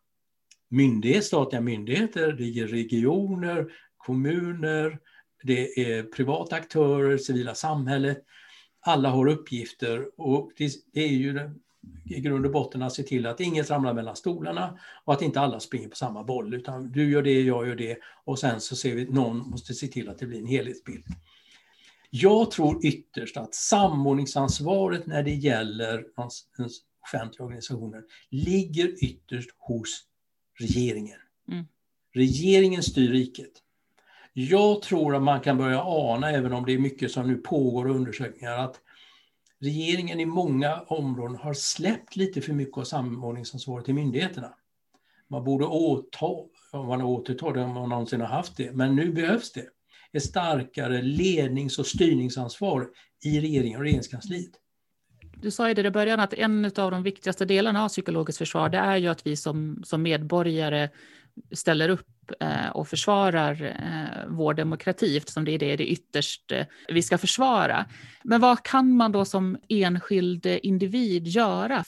myndighet, 0.69 1.25
statliga 1.25 1.61
myndigheter, 1.61 2.31
det 2.31 2.43
är 2.43 2.67
regioner, 2.67 3.71
kommuner, 3.97 4.99
det 5.43 5.79
är 5.79 6.03
privata 6.03 6.55
aktörer, 6.55 7.17
civila 7.17 7.55
samhället. 7.55 8.23
Alla 8.79 9.09
har 9.09 9.27
uppgifter 9.27 10.05
och 10.17 10.51
det, 10.93 11.03
är 11.03 11.07
ju 11.07 11.49
i 12.05 12.19
grund 12.19 12.45
och 12.45 12.51
botten 12.51 12.81
att 12.81 12.93
se 12.93 13.03
till 13.03 13.25
att 13.25 13.39
inget 13.39 13.69
ramlar 13.69 13.93
mellan 13.93 14.15
stolarna 14.15 14.79
och 15.05 15.13
att 15.13 15.21
inte 15.21 15.39
alla 15.39 15.59
springer 15.59 15.87
på 15.87 15.95
samma 15.95 16.23
boll 16.23 16.53
utan 16.53 16.91
du 16.91 17.11
gör 17.11 17.21
det, 17.21 17.41
jag 17.41 17.67
gör 17.67 17.75
det 17.75 17.97
och 18.25 18.39
sen 18.39 18.61
så 18.61 18.75
ser 18.75 18.95
vi 18.95 19.05
någon 19.05 19.37
måste 19.37 19.73
se 19.73 19.87
till 19.87 20.09
att 20.09 20.19
det 20.19 20.25
blir 20.25 20.39
en 20.39 20.47
helhetsbild. 20.47 21.05
Jag 22.09 22.51
tror 22.51 22.85
ytterst 22.85 23.37
att 23.37 23.55
samordningsansvaret 23.55 25.05
när 25.05 25.23
det 25.23 25.33
gäller 25.33 26.05
offentliga 27.03 27.45
organisationer 27.45 28.03
ligger 28.29 29.03
ytterst 29.03 29.49
hos 29.57 30.03
regeringen. 30.59 31.19
Mm. 31.51 31.65
Regeringen 32.13 32.83
styr 32.83 33.11
riket. 33.11 33.51
Jag 34.33 34.81
tror 34.81 35.15
att 35.15 35.23
man 35.23 35.41
kan 35.41 35.57
börja 35.57 35.81
ana, 35.83 36.31
även 36.31 36.53
om 36.53 36.65
det 36.65 36.73
är 36.73 36.79
mycket 36.79 37.11
som 37.11 37.27
nu 37.27 37.35
pågår 37.35 37.87
och 37.87 37.95
undersökningar, 37.95 38.57
att 38.57 38.81
regeringen 39.61 40.19
i 40.19 40.25
många 40.25 40.79
områden 40.87 41.37
har 41.37 41.53
släppt 41.53 42.15
lite 42.15 42.41
för 42.41 42.53
mycket 42.53 42.77
av 42.77 42.83
samordningsansvaret 42.83 43.85
till 43.85 43.93
myndigheterna. 43.93 44.53
Man 45.29 45.43
borde 45.43 45.65
åta, 45.65 46.25
om 46.71 46.87
man 46.87 47.01
återtar 47.01 47.53
det 47.53 47.63
om 47.63 47.73
man 47.73 47.89
någonsin 47.89 48.21
har 48.21 48.27
haft 48.27 48.57
det, 48.57 48.71
men 48.71 48.95
nu 48.95 49.13
behövs 49.13 49.51
det 49.51 49.65
ett 50.13 50.23
starkare 50.23 51.01
lednings 51.01 51.79
och 51.79 51.87
styrningsansvar 51.87 52.87
i 53.25 53.41
regeringen 53.41 53.77
och 53.77 53.83
regeringskansliet. 53.83 54.51
Du 55.35 55.51
sa 55.51 55.67
ju 55.67 55.73
det 55.73 55.87
i 55.87 55.91
början 55.91 56.19
att 56.19 56.33
en 56.33 56.65
av 56.65 56.91
de 56.91 57.03
viktigaste 57.03 57.45
delarna 57.45 57.83
av 57.83 57.89
psykologiskt 57.89 58.37
försvar 58.37 58.69
det 58.69 58.77
är 58.77 58.97
ju 58.97 59.07
att 59.07 59.27
vi 59.27 59.35
som, 59.35 59.81
som 59.83 60.01
medborgare 60.01 60.89
ställer 61.51 61.89
upp 61.89 62.31
eh, 62.39 62.69
och 62.73 62.87
försvarar 62.87 63.61
eh, 63.61 64.29
vår 64.29 64.53
demokrati 64.53 65.17
eftersom 65.17 65.45
det 65.45 65.51
är 65.51 65.59
det, 65.59 65.75
det 65.75 65.87
ytterst 65.87 66.51
eh, 66.51 66.65
vi 66.87 67.01
ska 67.01 67.17
försvara. 67.17 67.85
Men 68.23 68.41
vad 68.41 68.63
kan 68.63 68.91
man 68.91 69.11
då 69.11 69.25
som 69.25 69.57
enskild 69.69 70.45
individ 70.45 71.27
göra? 71.27 71.83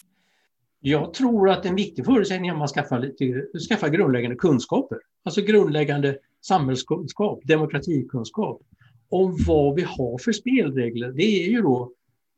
Jag 0.80 1.14
tror 1.14 1.50
att 1.50 1.66
en 1.66 1.76
viktig 1.76 2.06
förutsättning 2.06 2.50
är 2.50 2.54
att 2.54 2.60
man 2.60 2.68
skaffar, 2.68 3.00
lite, 3.00 3.46
skaffar 3.70 3.90
grundläggande 3.90 4.36
kunskaper. 4.36 4.98
Alltså 5.24 5.42
grundläggande 5.42 6.18
samhällskunskap, 6.42 7.40
demokratikunskap 7.44 8.62
om 9.10 9.38
vad 9.48 9.76
vi 9.76 9.82
har 9.82 10.18
för 10.18 10.32
spelregler. 10.32 11.12
Det 11.12 11.46
är 11.46 11.50
ju 11.50 11.62
då, 11.62 11.92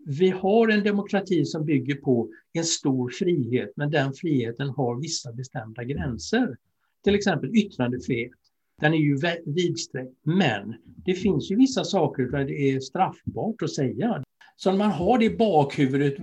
vi 0.06 0.30
har 0.30 0.68
en 0.68 0.84
demokrati 0.84 1.46
som 1.46 1.66
bygger 1.66 1.96
på 1.96 2.30
en 2.54 2.64
stor 2.64 3.10
frihet, 3.10 3.74
men 3.76 3.92
den 3.92 4.14
friheten 4.14 4.70
har 4.70 5.02
vissa 5.02 5.34
bestämda 5.34 5.84
gränser. 5.84 6.58
Till 7.04 7.16
exempel 7.16 7.56
yttrandefrihet. 7.56 8.32
Den 8.82 8.94
är 8.94 8.98
ju 8.98 9.18
vidsträckt, 9.46 10.18
men 10.24 10.76
det 11.06 11.14
finns 11.14 11.52
ju 11.52 11.56
vissa 11.56 11.84
saker 11.84 12.24
där 12.24 12.46
det 12.46 12.72
är 12.72 12.80
straffbart 12.80 13.62
att 13.62 13.74
säga. 13.74 14.24
Så 14.56 14.72
när 14.72 14.78
man 14.78 14.92
har 14.92 15.18
det 15.18 15.26
i 15.26 15.38
bakhuvudet, 15.38 16.18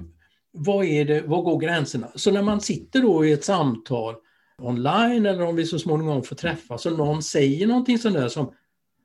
vad, 0.52 0.84
är 0.84 1.04
det, 1.04 1.20
var 1.20 1.42
går 1.42 1.60
gränserna? 1.60 2.08
Så 2.14 2.30
när 2.30 2.42
man 2.42 2.60
sitter 2.60 3.02
då 3.02 3.24
i 3.24 3.32
ett 3.32 3.44
samtal 3.44 4.14
online 4.62 5.26
eller 5.26 5.42
om 5.42 5.56
vi 5.56 5.66
så 5.66 5.78
småningom 5.78 6.22
får 6.22 6.36
träffas 6.36 6.86
och 6.86 6.98
någon 6.98 7.22
säger 7.22 7.66
någonting 7.66 7.98
sånt 7.98 8.14
där 8.14 8.28
som 8.28 8.52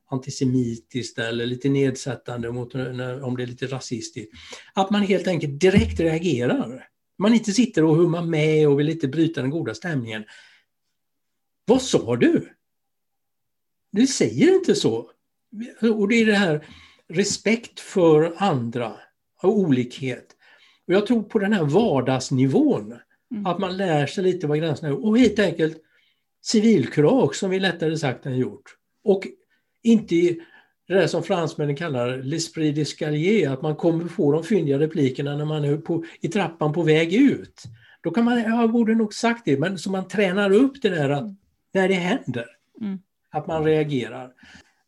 antisemitiskt 0.10 1.20
eller 1.20 1.46
lite 1.46 1.70
nedsättande 1.70 2.52
mot, 2.52 2.76
om 3.24 3.38
det 3.38 3.44
är 3.44 3.48
lite 3.48 3.68
rasistiskt. 3.68 4.32
Att 4.74 4.90
man 4.90 5.02
helt 5.02 5.28
enkelt 5.28 5.60
direkt 5.60 6.00
reagerar. 6.00 6.88
Man 7.18 7.34
inte 7.34 7.52
sitter 7.52 7.84
och 7.84 7.96
hummar 7.96 8.22
med 8.22 8.68
och 8.68 8.80
vill 8.80 8.90
inte 8.90 9.08
bryta 9.08 9.42
den 9.42 9.50
goda 9.50 9.74
stämningen. 9.74 10.24
Vad 11.66 11.82
sa 11.82 12.16
du? 12.16 12.50
Du 13.92 14.08
säger 14.08 14.54
inte 14.56 14.76
så. 14.76 15.10
Och 15.82 16.08
det 16.08 16.16
är 16.16 16.26
det 16.26 16.36
här 16.36 16.66
respekt 17.08 17.80
för 17.80 18.34
andra 18.38 18.94
och 19.42 19.58
olikhet. 19.60 20.28
Och 20.88 20.94
jag 20.94 21.08
tror 21.08 21.24
på 21.24 21.40
den 21.40 21.54
här 21.54 21.64
vardagsnivån, 21.64 22.94
mm. 23.32 23.46
att 23.46 23.60
man 23.60 23.78
lär 23.78 24.06
sig 24.06 24.24
lite 24.24 24.48
vad 24.48 24.58
gränserna 24.58 24.90
är. 24.90 25.06
Och 25.06 25.20
helt 25.20 25.40
enkelt 25.40 25.78
civilkurage, 26.42 27.36
som 27.36 27.50
vi 27.50 27.60
lättare 27.60 27.98
sagt 27.98 28.26
än 28.26 28.38
gjort. 28.38 28.78
Och 29.04 29.28
inte 29.84 30.16
det 30.88 30.94
där 30.94 31.08
som 31.08 31.24
fransmännen 31.24 31.76
kallar 31.76 32.18
l'esprit 32.18 32.74
d'escalier, 32.74 33.54
att 33.54 33.62
man 33.62 33.76
kommer 33.76 34.08
få 34.08 34.32
de 34.32 34.44
fyndiga 34.44 34.80
replikerna 34.80 35.38
när 35.38 35.46
man 35.46 35.66
är 35.66 35.78
på, 35.78 36.04
i 36.22 36.28
trappan 36.28 36.74
på 36.74 36.84
väg 36.84 37.14
ut. 37.14 37.64
Då 38.02 38.12
kan 38.12 38.26
man, 38.26 38.40
jag 38.40 38.72
borde 38.72 38.96
nog 38.96 39.14
sagt 39.14 39.46
det, 39.46 39.60
men 39.60 39.78
så 39.78 39.92
man 39.92 40.08
tränar 40.08 40.52
upp 40.52 40.82
det 40.82 40.90
där 40.90 41.10
att 41.10 41.32
när 41.74 41.88
det 41.88 41.94
händer, 41.94 42.46
mm. 42.82 43.00
att 43.30 43.48
man 43.48 43.64
reagerar. 43.64 44.32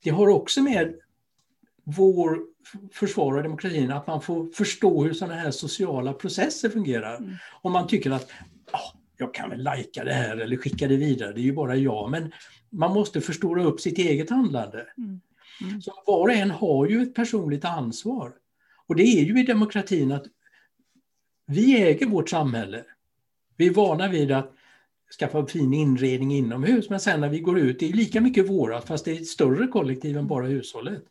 Det 0.03 0.09
har 0.09 0.27
också 0.27 0.61
med 0.61 0.95
vår 1.83 2.39
försvar 2.91 3.37
av 3.37 3.43
demokratin, 3.43 3.91
att 3.91 4.07
man 4.07 4.21
får 4.21 4.51
förstå 4.51 5.03
hur 5.03 5.13
sådana 5.13 5.35
här 5.35 5.51
sociala 5.51 6.13
processer 6.13 6.69
fungerar. 6.69 7.17
Mm. 7.17 7.35
Om 7.61 7.71
man 7.71 7.87
tycker 7.87 8.11
att 8.11 8.29
oh, 8.73 8.99
jag 9.17 9.33
kan 9.33 9.49
väl 9.49 9.63
lajka 9.63 10.03
det 10.03 10.13
här 10.13 10.37
eller 10.37 10.57
skicka 10.57 10.87
det 10.87 10.97
vidare, 10.97 11.33
det 11.33 11.39
är 11.39 11.43
ju 11.43 11.53
bara 11.53 11.75
jag. 11.75 12.11
Men 12.11 12.31
man 12.69 12.93
måste 12.93 13.21
förstora 13.21 13.63
upp 13.63 13.81
sitt 13.81 13.97
eget 13.97 14.29
handlande. 14.29 14.87
Mm. 14.97 15.21
Mm. 15.61 15.81
Så 15.81 15.93
var 16.05 16.19
och 16.19 16.31
en 16.31 16.51
har 16.51 16.87
ju 16.87 17.01
ett 17.01 17.15
personligt 17.15 17.65
ansvar. 17.65 18.33
Och 18.87 18.95
det 18.95 19.03
är 19.03 19.23
ju 19.23 19.39
i 19.39 19.43
demokratin 19.43 20.11
att 20.11 20.25
vi 21.47 21.81
äger 21.81 22.05
vårt 22.05 22.29
samhälle. 22.29 22.83
Vi 23.57 23.67
är 23.67 23.73
vana 23.73 24.07
vid 24.07 24.31
att 24.31 24.53
skaffa 25.19 25.45
fin 25.45 25.73
inredning 25.73 26.33
inomhus, 26.33 26.89
men 26.89 26.99
sen 26.99 27.21
när 27.21 27.29
vi 27.29 27.39
går 27.39 27.59
ut, 27.59 27.79
det 27.79 27.89
är 27.89 27.93
lika 27.93 28.21
mycket 28.21 28.49
vårat 28.49 28.87
fast 28.87 29.05
det 29.05 29.11
är 29.11 29.21
ett 29.21 29.27
större 29.27 29.67
kollektiv 29.67 30.17
än 30.17 30.27
bara 30.27 30.45
hushållet. 30.45 31.03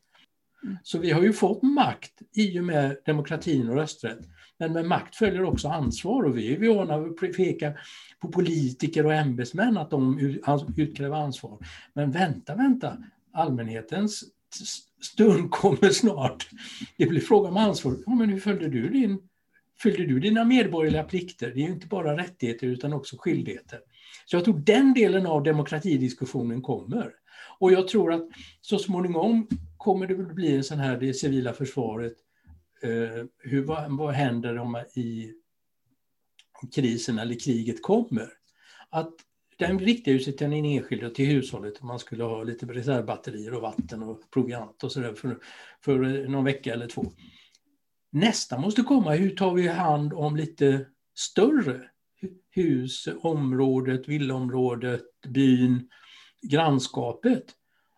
Mm. 0.64 0.76
Så 0.83 0.98
vi 0.98 1.11
har 1.11 1.22
ju 1.22 1.33
fått 1.33 1.62
makt 1.62 2.12
i 2.37 2.61
och 2.61 2.64
med 2.64 2.96
demokratin 3.07 3.68
och 3.68 3.74
rösträtt. 3.74 4.18
Men 4.59 4.72
med 4.72 4.85
makt 4.85 5.16
följer 5.16 5.44
också 5.44 5.68
ansvar 5.68 6.22
och 6.22 6.38
vi 6.38 6.54
är 6.54 6.74
vana 6.74 6.94
att 6.94 7.37
peka 7.37 7.72
på 8.20 8.28
politiker 8.28 9.07
och 9.07 9.14
ämbetsmän 9.14 9.76
att 9.76 9.90
de 9.90 10.18
utkräver 10.76 11.16
ansvar. 11.16 11.59
Men 11.94 12.11
vänta, 12.11 12.54
vänta, 12.54 12.96
allmänhetens 13.33 14.24
stund 15.02 15.50
kommer 15.50 15.90
snart. 15.90 16.48
Det 16.96 17.07
blir 17.07 17.20
fråga 17.20 17.48
om 17.48 17.57
ansvar. 17.57 17.96
Ja, 18.07 18.14
men 18.14 18.30
hur 18.30 18.40
följde 18.40 18.68
du, 18.68 18.88
din, 18.88 19.18
följde 19.83 20.07
du 20.07 20.21
dina 20.21 20.45
medborgerliga 20.45 21.05
plikter? 21.05 21.51
Det 21.51 21.61
är 21.61 21.67
ju 21.67 21.73
inte 21.73 21.87
bara 21.87 22.17
rättigheter 22.17 22.67
utan 22.67 22.93
också 22.93 23.17
skyldigheter. 23.19 23.81
Så 24.27 24.37
jag 24.37 24.45
tror 24.45 24.59
den 24.59 24.95
delen 24.95 25.27
av 25.27 25.43
demokratidiskussionen 25.43 26.63
kommer. 26.63 27.13
Och 27.59 27.73
jag 27.73 27.89
tror 27.89 28.13
att 28.13 28.29
så 28.61 28.79
småningom 28.79 29.49
kommer 29.77 30.07
det 30.07 30.15
bli 30.15 30.57
en 30.57 30.65
sån 30.65 30.79
här, 30.79 31.01
det 31.01 31.15
civila 31.15 31.53
försvaret, 31.53 32.15
eh, 32.83 33.25
hur, 33.39 33.65
vad, 33.65 33.97
vad 33.97 34.15
händer 34.15 34.59
om 34.59 34.77
i 34.95 35.33
krisen 36.75 37.19
eller 37.19 37.35
kriget 37.41 37.83
kommer? 37.83 38.29
Att 38.91 39.15
den 39.59 39.79
riktar 39.79 40.19
sig 40.19 40.37
till 40.37 40.51
den 40.51 40.65
enskilde 40.65 41.07
och 41.07 41.15
till 41.15 41.27
hushållet 41.27 41.81
om 41.81 41.87
man 41.87 41.99
skulle 41.99 42.25
ha 42.25 42.43
lite 42.43 42.67
reservbatterier 42.67 43.55
och 43.55 43.63
vatten 43.63 44.03
och 44.03 44.31
proviant 44.31 44.85
och 44.85 44.93
sådär 44.93 45.15
för, 45.15 45.39
för 45.85 46.29
någon 46.29 46.45
vecka 46.45 46.73
eller 46.73 46.87
två. 46.87 47.13
Nästa 48.14 48.59
måste 48.59 48.83
komma, 48.83 49.14
hur 49.14 49.31
tar 49.31 49.55
vi 49.55 49.68
hand 49.68 50.12
om 50.12 50.37
lite 50.37 50.87
större 51.14 51.81
hus, 52.50 53.09
området, 53.22 54.09
villaområdet, 54.09 55.03
byn, 55.27 55.88
grannskapet? 56.42 57.44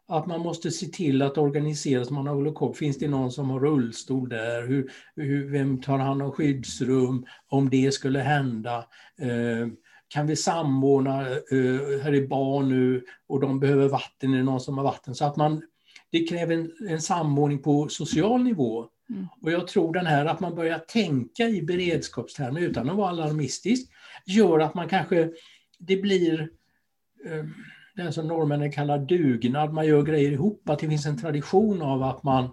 att 0.09 0.27
man 0.27 0.41
måste 0.41 0.71
se 0.71 0.87
till 0.87 1.23
att 1.23 1.39
organisera 1.39 2.05
så 2.05 2.15
man 2.15 2.27
håller 2.27 2.53
koll. 2.53 2.75
Finns 2.75 2.99
det 2.99 3.09
någon 3.09 3.33
som 3.33 3.51
har 3.51 3.61
rullstol 3.61 4.29
där? 4.29 4.67
Hur, 4.67 4.91
hur, 5.17 5.51
vem 5.51 5.81
tar 5.81 5.99
hand 5.99 6.23
om 6.23 6.33
skyddsrum 6.33 7.27
om 7.49 7.71
det 7.71 7.93
skulle 7.95 8.19
hända? 8.19 8.77
Eh, 9.21 9.69
kan 10.09 10.27
vi 10.27 10.37
samordna, 10.37 11.21
eh, 11.31 12.03
här 12.03 12.15
är 12.15 12.27
barn 12.27 12.69
nu 12.69 13.05
och 13.27 13.41
de 13.41 13.61
behöver 13.61 13.89
vatten, 13.89 14.35
är 14.35 14.39
det 14.39 14.45
någon 14.45 14.61
som 14.61 14.79
har 14.79 14.85
vatten? 14.85 15.15
Så 15.15 15.25
att 15.25 15.37
man, 15.37 15.63
det 16.11 16.27
kräver 16.27 16.55
en, 16.55 16.73
en 16.89 17.01
samordning 17.01 17.63
på 17.63 17.89
social 17.89 18.43
nivå. 18.43 18.89
Mm. 19.11 19.27
Och 19.43 19.51
jag 19.51 19.69
tror 19.69 19.93
den 19.93 20.07
här 20.07 20.27
att 20.27 20.41
man 20.41 20.55
börjar 20.55 20.79
tänka 20.79 21.49
i 21.49 21.63
beredskapstermer 21.63 22.61
utan 22.61 22.91
att 22.91 22.97
vara 22.97 23.11
alarmistisk, 23.11 23.91
gör 24.27 24.59
att 24.59 24.75
man 24.75 24.89
kanske, 24.89 25.31
det 25.79 25.97
blir 25.97 26.41
eh, 27.27 27.45
det 27.97 28.13
som 28.13 28.29
norrmännen 28.29 28.73
kallar 28.73 28.99
dugnad, 28.99 29.73
man 29.73 29.87
gör 29.87 30.03
grejer 30.03 30.33
ihop, 30.33 30.69
att 30.69 30.79
det 30.79 30.89
finns 30.89 31.07
en 31.07 31.19
tradition 31.19 31.83
av 31.83 32.03
att 32.03 32.23
man 32.23 32.51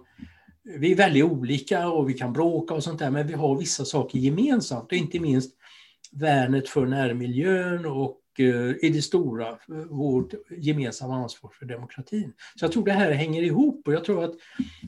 vi 0.64 0.92
är 0.92 0.96
väldigt 0.96 1.24
olika 1.24 1.88
och 1.88 2.08
vi 2.08 2.14
kan 2.14 2.32
bråka 2.32 2.74
och 2.74 2.84
sånt 2.84 2.98
där, 2.98 3.10
men 3.10 3.26
vi 3.26 3.34
har 3.34 3.58
vissa 3.58 3.84
saker 3.84 4.18
gemensamt, 4.18 4.84
och 4.84 4.92
inte 4.92 5.20
minst 5.20 5.56
värnet 6.12 6.68
för 6.68 6.86
närmiljön 6.86 7.86
och 7.86 8.20
i 8.40 8.90
det 8.94 9.02
stora 9.02 9.58
vårt 9.90 10.34
gemensamma 10.58 11.14
ansvar 11.16 11.50
för 11.58 11.66
demokratin. 11.66 12.32
Så 12.56 12.64
jag 12.64 12.72
tror 12.72 12.84
det 12.84 12.92
här 12.92 13.10
hänger 13.10 13.42
ihop 13.42 13.88
och 13.88 13.94
jag 13.94 14.04
tror 14.04 14.24
att 14.24 14.34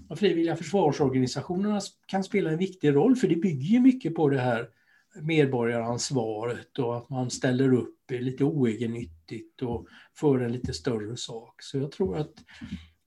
de 0.09 0.17
frivilliga 0.17 0.57
försvarsorganisationerna 0.57 1.81
kan 2.07 2.25
spela 2.25 2.51
en 2.51 2.59
viktig 2.59 2.95
roll 2.95 3.17
för 3.17 3.29
det 3.29 3.37
bygger 3.37 3.81
mycket 3.81 4.15
på 4.15 4.29
det 4.29 4.41
här 4.41 4.69
medborgaransvaret 5.23 6.79
och 6.79 6.97
att 6.97 7.11
man 7.11 7.31
ställer 7.31 7.75
upp 7.75 8.11
lite 8.11 8.45
oegennyttigt 8.45 9.63
och 9.63 9.87
för 10.15 10.41
en 10.41 10.53
lite 10.53 10.73
större 10.73 11.17
sak. 11.17 11.63
Så 11.63 11.79
jag 11.79 11.93
tror 11.93 12.19
att 12.19 12.35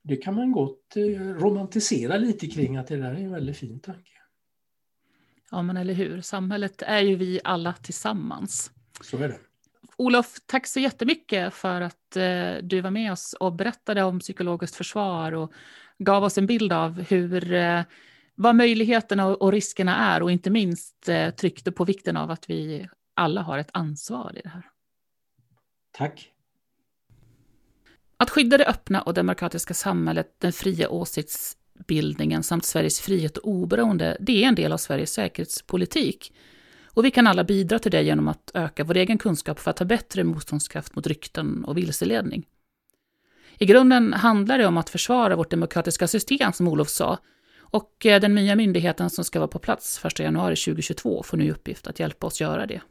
det 0.01 0.15
kan 0.15 0.35
man 0.35 0.51
gott 0.51 0.95
eh, 0.95 1.01
romantisera 1.19 2.17
lite 2.17 2.47
kring 2.47 2.77
att 2.77 2.87
det 2.87 2.97
där 2.97 3.11
är 3.11 3.19
en 3.19 3.31
väldigt 3.31 3.57
fin 3.57 3.79
tanke. 3.79 4.11
Ja, 5.51 5.61
men 5.61 5.77
eller 5.77 5.93
hur. 5.93 6.21
Samhället 6.21 6.81
är 6.81 7.01
ju 7.01 7.15
vi 7.15 7.39
alla 7.43 7.73
tillsammans. 7.73 8.71
Så 9.01 9.17
är 9.17 9.27
det. 9.27 9.39
Olof, 9.99 10.35
tack 10.45 10.67
så 10.67 10.79
jättemycket 10.79 11.53
för 11.53 11.81
att 11.81 12.15
eh, 12.15 12.53
du 12.63 12.81
var 12.81 12.91
med 12.91 13.11
oss 13.11 13.33
och 13.33 13.53
berättade 13.53 14.03
om 14.03 14.19
psykologiskt 14.19 14.75
försvar 14.75 15.31
och 15.31 15.53
gav 15.97 16.23
oss 16.23 16.37
en 16.37 16.45
bild 16.45 16.73
av 16.73 17.01
hur 17.01 17.53
eh, 17.53 17.81
vad 18.35 18.55
möjligheterna 18.55 19.27
och 19.27 19.51
riskerna 19.51 19.95
är 19.95 20.23
och 20.23 20.31
inte 20.31 20.49
minst 20.49 21.09
eh, 21.09 21.29
tryckte 21.29 21.71
på 21.71 21.85
vikten 21.85 22.17
av 22.17 22.31
att 22.31 22.49
vi 22.49 22.89
alla 23.13 23.41
har 23.41 23.57
ett 23.57 23.69
ansvar 23.73 24.33
i 24.37 24.41
det 24.41 24.49
här. 24.49 24.63
Tack. 25.91 26.31
Att 28.17 28.29
skydda 28.29 28.57
det 28.57 28.65
öppna 28.65 29.01
och 29.01 29.13
demokratiska 29.13 29.73
samhället, 29.73 30.35
den 30.39 30.53
fria 30.53 30.89
åsikts 30.89 31.57
folkbildningen 31.89 32.43
samt 32.43 32.65
Sveriges 32.65 33.01
frihet 33.01 33.37
och 33.37 33.49
oberoende, 33.49 34.17
det 34.19 34.43
är 34.43 34.47
en 34.47 34.55
del 34.55 34.71
av 34.71 34.77
Sveriges 34.77 35.13
säkerhetspolitik. 35.13 36.33
Och 36.93 37.05
vi 37.05 37.11
kan 37.11 37.27
alla 37.27 37.43
bidra 37.43 37.79
till 37.79 37.91
det 37.91 38.01
genom 38.01 38.27
att 38.27 38.51
öka 38.53 38.83
vår 38.83 38.97
egen 38.97 39.17
kunskap 39.17 39.59
för 39.59 39.71
att 39.71 39.79
ha 39.79 39.85
bättre 39.85 40.23
motståndskraft 40.23 40.95
mot 40.95 41.07
rykten 41.07 41.65
och 41.65 41.77
vilseledning. 41.77 42.45
I 43.57 43.65
grunden 43.65 44.13
handlar 44.13 44.57
det 44.57 44.65
om 44.65 44.77
att 44.77 44.89
försvara 44.89 45.35
vårt 45.35 45.51
demokratiska 45.51 46.07
system, 46.07 46.53
som 46.53 46.67
Olof 46.67 46.89
sa, 46.89 47.17
och 47.71 48.05
eh, 48.05 48.21
den 48.21 48.35
nya 48.35 48.55
myndigheten 48.55 49.09
som 49.09 49.23
ska 49.23 49.39
vara 49.39 49.47
på 49.47 49.59
plats 49.59 50.05
1 50.05 50.19
januari 50.19 50.55
2022 50.55 51.23
får 51.23 51.37
nu 51.37 51.45
i 51.45 51.51
uppgift 51.51 51.87
att 51.87 51.99
hjälpa 51.99 52.27
oss 52.27 52.41
göra 52.41 52.65
det. 52.65 52.81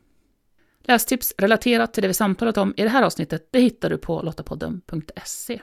Lästips 0.85 1.35
relaterat 1.39 1.95
till 1.95 2.03
det 2.03 2.09
vi 2.09 2.15
samtalat 2.15 2.59
om 2.59 2.75
i 2.77 2.83
det 2.83 2.89
här 2.89 3.03
avsnittet 3.03 3.49
det 3.51 3.61
hittar 3.61 3.91
du 3.91 3.99
på 3.99 4.23
lottapodden.se. 4.23 5.61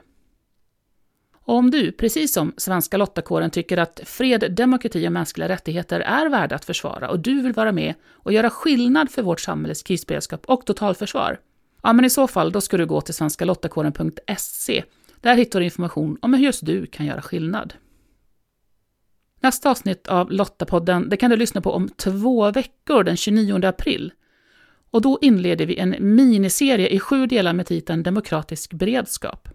Om 1.48 1.72
du, 1.72 1.92
precis 1.92 2.34
som 2.34 2.54
svenska 2.58 2.98
lottakåren, 2.98 3.52
tycker 3.52 3.78
att 3.78 4.02
fred, 4.06 4.54
demokrati 4.56 5.08
och 5.08 5.12
mänskliga 5.12 5.50
rättigheter 5.50 6.00
är 6.00 6.30
värda 6.30 6.56
att 6.56 6.66
försvara 6.66 7.10
och 7.10 7.20
du 7.20 7.42
vill 7.42 7.54
vara 7.54 7.72
med 7.72 7.94
och 8.12 8.34
göra 8.34 8.50
skillnad 8.50 9.12
för 9.12 9.22
vårt 9.22 9.40
samhälles 9.40 9.84
krisberedskap 9.84 10.46
och 10.46 10.66
totalförsvar, 10.66 11.40
ja 11.84 11.94
men 11.94 12.06
i 12.06 12.10
så 12.10 12.28
fall 12.28 12.52
då 12.52 12.62
ska 12.62 12.78
du 12.78 12.86
gå 12.86 13.02
till 13.02 13.14
svenskalottakåren.se. 13.14 14.84
Där 15.22 15.36
hittar 15.36 15.60
du 15.60 15.66
information 15.66 16.18
om 16.22 16.34
hur 16.34 16.46
just 16.46 16.66
du 16.66 16.86
kan 16.86 17.06
göra 17.06 17.22
skillnad. 17.22 17.74
Nästa 19.42 19.72
avsnitt 19.72 20.08
av 20.08 20.32
Lottapodden 20.32 21.10
det 21.10 21.18
kan 21.18 21.32
du 21.32 21.38
lyssna 21.38 21.62
på 21.62 21.72
om 21.72 21.90
två 21.90 22.52
veckor, 22.52 23.04
den 23.04 23.18
29 23.18 23.66
april. 23.66 24.14
Och 24.92 25.02
då 25.02 25.20
inleder 25.22 25.66
vi 25.66 25.78
en 25.78 25.96
miniserie 26.00 26.88
i 26.88 27.00
sju 27.00 27.28
delar 27.28 27.54
med 27.54 27.66
titeln 27.66 28.04
Demokratisk 28.04 28.74
beredskap. 28.74 29.50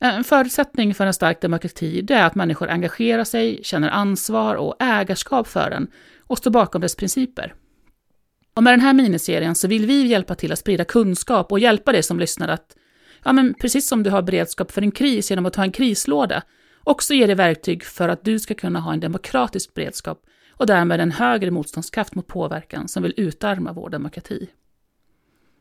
En 0.00 0.24
förutsättning 0.24 0.94
för 0.94 1.06
en 1.06 1.14
stark 1.14 1.40
demokrati 1.40 2.06
är 2.12 2.24
att 2.24 2.34
människor 2.34 2.68
engagerar 2.68 3.24
sig, 3.24 3.60
känner 3.62 3.90
ansvar 3.90 4.54
och 4.54 4.76
ägarskap 4.78 5.48
för 5.48 5.70
den 5.70 5.88
och 6.18 6.38
står 6.38 6.50
bakom 6.50 6.80
dess 6.80 6.96
principer. 6.96 7.54
Och 8.54 8.62
med 8.62 8.72
den 8.72 8.80
här 8.80 8.92
miniserien 8.92 9.54
så 9.54 9.68
vill 9.68 9.86
vi 9.86 10.06
hjälpa 10.06 10.34
till 10.34 10.52
att 10.52 10.58
sprida 10.58 10.84
kunskap 10.84 11.52
och 11.52 11.58
hjälpa 11.58 11.92
dig 11.92 12.02
som 12.02 12.20
lyssnar 12.20 12.48
att, 12.48 12.76
ja 13.24 13.32
men 13.32 13.54
precis 13.54 13.88
som 13.88 14.02
du 14.02 14.10
har 14.10 14.22
beredskap 14.22 14.72
för 14.72 14.82
en 14.82 14.90
kris 14.90 15.30
genom 15.30 15.46
att 15.46 15.56
ha 15.56 15.64
en 15.64 15.72
krislåda, 15.72 16.42
också 16.84 17.14
ge 17.14 17.26
dig 17.26 17.34
verktyg 17.34 17.84
för 17.84 18.08
att 18.08 18.24
du 18.24 18.38
ska 18.38 18.54
kunna 18.54 18.80
ha 18.80 18.92
en 18.92 19.00
demokratisk 19.00 19.74
beredskap 19.74 20.22
och 20.50 20.66
därmed 20.66 21.00
en 21.00 21.12
högre 21.12 21.50
motståndskraft 21.50 22.14
mot 22.14 22.26
påverkan 22.26 22.88
som 22.88 23.02
vill 23.02 23.14
utarma 23.16 23.72
vår 23.72 23.90
demokrati. 23.90 24.48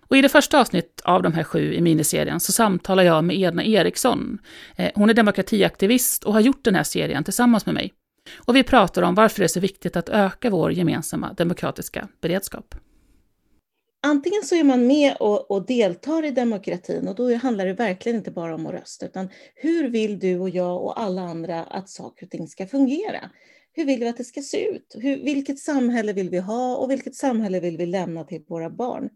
Och 0.10 0.17
I 0.17 0.22
det 0.22 0.30
första 0.30 0.60
avsnitt 0.60 1.02
av 1.04 1.24
de 1.24 1.34
här 1.34 1.43
sju 1.43 1.74
i 1.74 1.82
miniserien 1.82 2.39
så 2.39 2.52
samtalar 2.52 3.04
jag 3.04 3.24
med 3.24 3.39
Edna 3.39 3.63
Eriksson. 3.63 4.39
Eh, 4.76 4.91
hon 4.95 5.10
är 5.10 5.13
demokratiaktivist 5.13 6.24
och 6.24 6.34
har 6.34 6.39
gjort 6.39 6.63
den 6.63 6.76
här 6.76 6.84
serien 6.84 7.24
tillsammans 7.24 7.65
med 7.65 7.76
mig. 7.76 7.93
Och 8.38 8.56
vi 8.56 8.63
pratar 8.63 9.02
om 9.02 9.15
varför 9.15 9.39
det 9.39 9.45
är 9.45 9.48
så 9.48 9.60
viktigt 9.60 9.95
att 9.95 10.10
öka 10.10 10.50
vår 10.50 10.72
gemensamma 10.72 11.34
demokratiska 11.34 12.08
beredskap. 12.22 12.76
Antingen 14.04 14.43
så 14.43 14.56
är 14.56 14.63
man 14.63 14.88
med 14.88 15.15
och, 15.19 15.52
och, 15.52 15.65
deltar 15.65 16.26
i 16.26 16.32
demokratin 16.32 17.08
och 17.08 17.15
då 17.15 17.36
handlar 17.36 17.65
det 17.65 17.74
verkligen 17.74 18.17
inte 18.17 18.32
bara 18.32 18.56
om 18.56 18.65
att 18.65 18.74
rösta, 18.74 19.06
utan 19.06 19.30
hur 19.56 19.89
vill 19.89 20.19
du 20.19 20.39
och 20.39 20.50
jag 20.50 20.84
och 20.84 21.02
alla 21.02 21.22
andra 21.22 21.63
att 21.63 21.89
saker 21.89 22.26
och 22.26 22.32
ting 22.32 22.48
ska 22.48 22.67
fungera? 22.67 23.30
Hur 23.72 23.86
vill 23.86 24.00
vi 24.00 24.08
att 24.08 24.17
det 24.17 24.24
ska 24.24 24.41
se 24.41 24.69
ut? 24.69 24.95
Hur, 25.00 25.24
vilket 25.24 25.60
samhälle 25.60 26.13
vill 26.13 26.30
vi 26.30 26.38
ha 26.38 26.78
och 26.78 26.91
vilket 26.91 27.15
samhälle 27.15 27.60
vill 27.60 27.78
vi 27.78 27.86
lämna 27.86 28.24
till 28.24 28.43
våra 28.48 28.69
barn? 28.69 29.10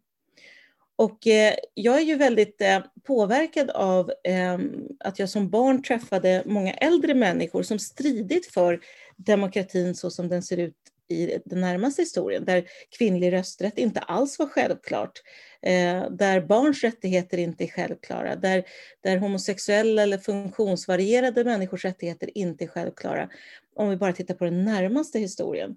Och 0.95 1.27
eh, 1.27 1.53
jag 1.73 1.97
är 1.97 2.01
ju 2.01 2.15
väldigt 2.15 2.61
eh, 2.61 2.79
påverkad 3.03 3.69
av 3.69 4.11
eh, 4.23 4.59
att 4.99 5.19
jag 5.19 5.29
som 5.29 5.49
barn 5.49 5.83
träffade 5.83 6.43
många 6.45 6.73
äldre 6.73 7.13
människor 7.13 7.63
som 7.63 7.79
stridit 7.79 8.45
för 8.45 8.79
demokratin 9.15 9.95
så 9.95 10.11
som 10.11 10.29
den 10.29 10.43
ser 10.43 10.57
ut 10.57 10.75
i 11.07 11.37
den 11.45 11.61
närmaste 11.61 12.01
historien, 12.01 12.45
där 12.45 12.65
kvinnlig 12.97 13.33
rösträtt 13.33 13.77
inte 13.77 13.99
alls 13.99 14.39
var 14.39 14.47
självklart, 14.47 15.21
eh, 15.61 16.11
där 16.11 16.41
barns 16.41 16.83
rättigheter 16.83 17.37
inte 17.37 17.63
är 17.63 17.67
självklara, 17.67 18.35
där, 18.35 18.63
där 19.01 19.17
homosexuella 19.17 20.03
eller 20.03 20.17
funktionsvarierade 20.17 21.43
människors 21.43 21.85
rättigheter 21.85 22.37
inte 22.37 22.63
är 22.63 22.67
självklara, 22.67 23.29
om 23.75 23.89
vi 23.89 23.97
bara 23.97 24.13
tittar 24.13 24.33
på 24.33 24.45
den 24.45 24.65
närmaste 24.65 25.19
historien. 25.19 25.75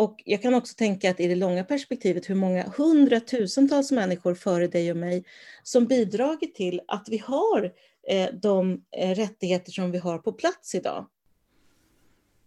Och 0.00 0.22
jag 0.24 0.42
kan 0.42 0.54
också 0.54 0.74
tänka 0.74 1.10
att 1.10 1.20
i 1.20 1.28
det 1.28 1.34
långa 1.34 1.64
perspektivet 1.64 2.30
hur 2.30 2.34
många 2.34 2.64
hundratusentals 2.76 3.92
människor 3.92 4.34
före 4.34 4.66
dig 4.66 4.90
och 4.90 4.96
mig 4.96 5.24
som 5.62 5.86
bidragit 5.86 6.54
till 6.54 6.80
att 6.88 7.08
vi 7.10 7.18
har 7.18 7.72
eh, 8.08 8.28
de 8.42 8.82
eh, 8.96 9.14
rättigheter 9.14 9.72
som 9.72 9.90
vi 9.90 9.98
har 9.98 10.18
på 10.18 10.32
plats 10.32 10.74
idag. 10.74 11.06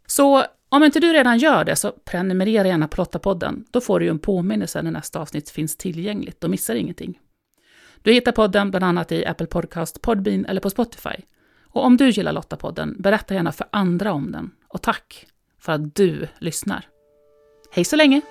Så 0.07 0.43
om 0.69 0.83
inte 0.83 0.99
du 0.99 1.13
redan 1.13 1.37
gör 1.37 1.63
det, 1.63 1.75
så 1.75 1.91
prenumerera 1.91 2.67
gärna 2.67 2.87
på 2.87 3.01
Lottapodden. 3.01 3.65
Då 3.71 3.81
får 3.81 3.99
du 3.99 4.05
ju 4.05 4.11
en 4.11 4.19
påminnelse 4.19 4.81
när 4.81 4.91
nästa 4.91 5.19
avsnitt 5.19 5.49
finns 5.49 5.77
tillgängligt 5.77 6.43
och 6.43 6.49
missar 6.49 6.75
ingenting. 6.75 7.19
Du 8.01 8.13
hittar 8.13 8.31
podden 8.31 8.71
bland 8.71 8.85
annat 8.85 9.11
i 9.11 9.25
Apple 9.25 9.47
Podcast, 9.47 10.01
Podbean 10.01 10.45
eller 10.45 10.61
på 10.61 10.69
Spotify. 10.69 11.15
Och 11.63 11.85
om 11.85 11.97
du 11.97 12.09
gillar 12.09 12.33
Lottapodden, 12.33 12.95
berätta 12.99 13.33
gärna 13.33 13.51
för 13.51 13.67
andra 13.71 14.13
om 14.13 14.31
den. 14.31 14.51
Och 14.67 14.81
tack 14.81 15.25
för 15.59 15.71
att 15.71 15.95
du 15.95 16.27
lyssnar. 16.39 16.92
Hej 17.75 17.85
så 17.85 17.95
länge! 17.95 18.21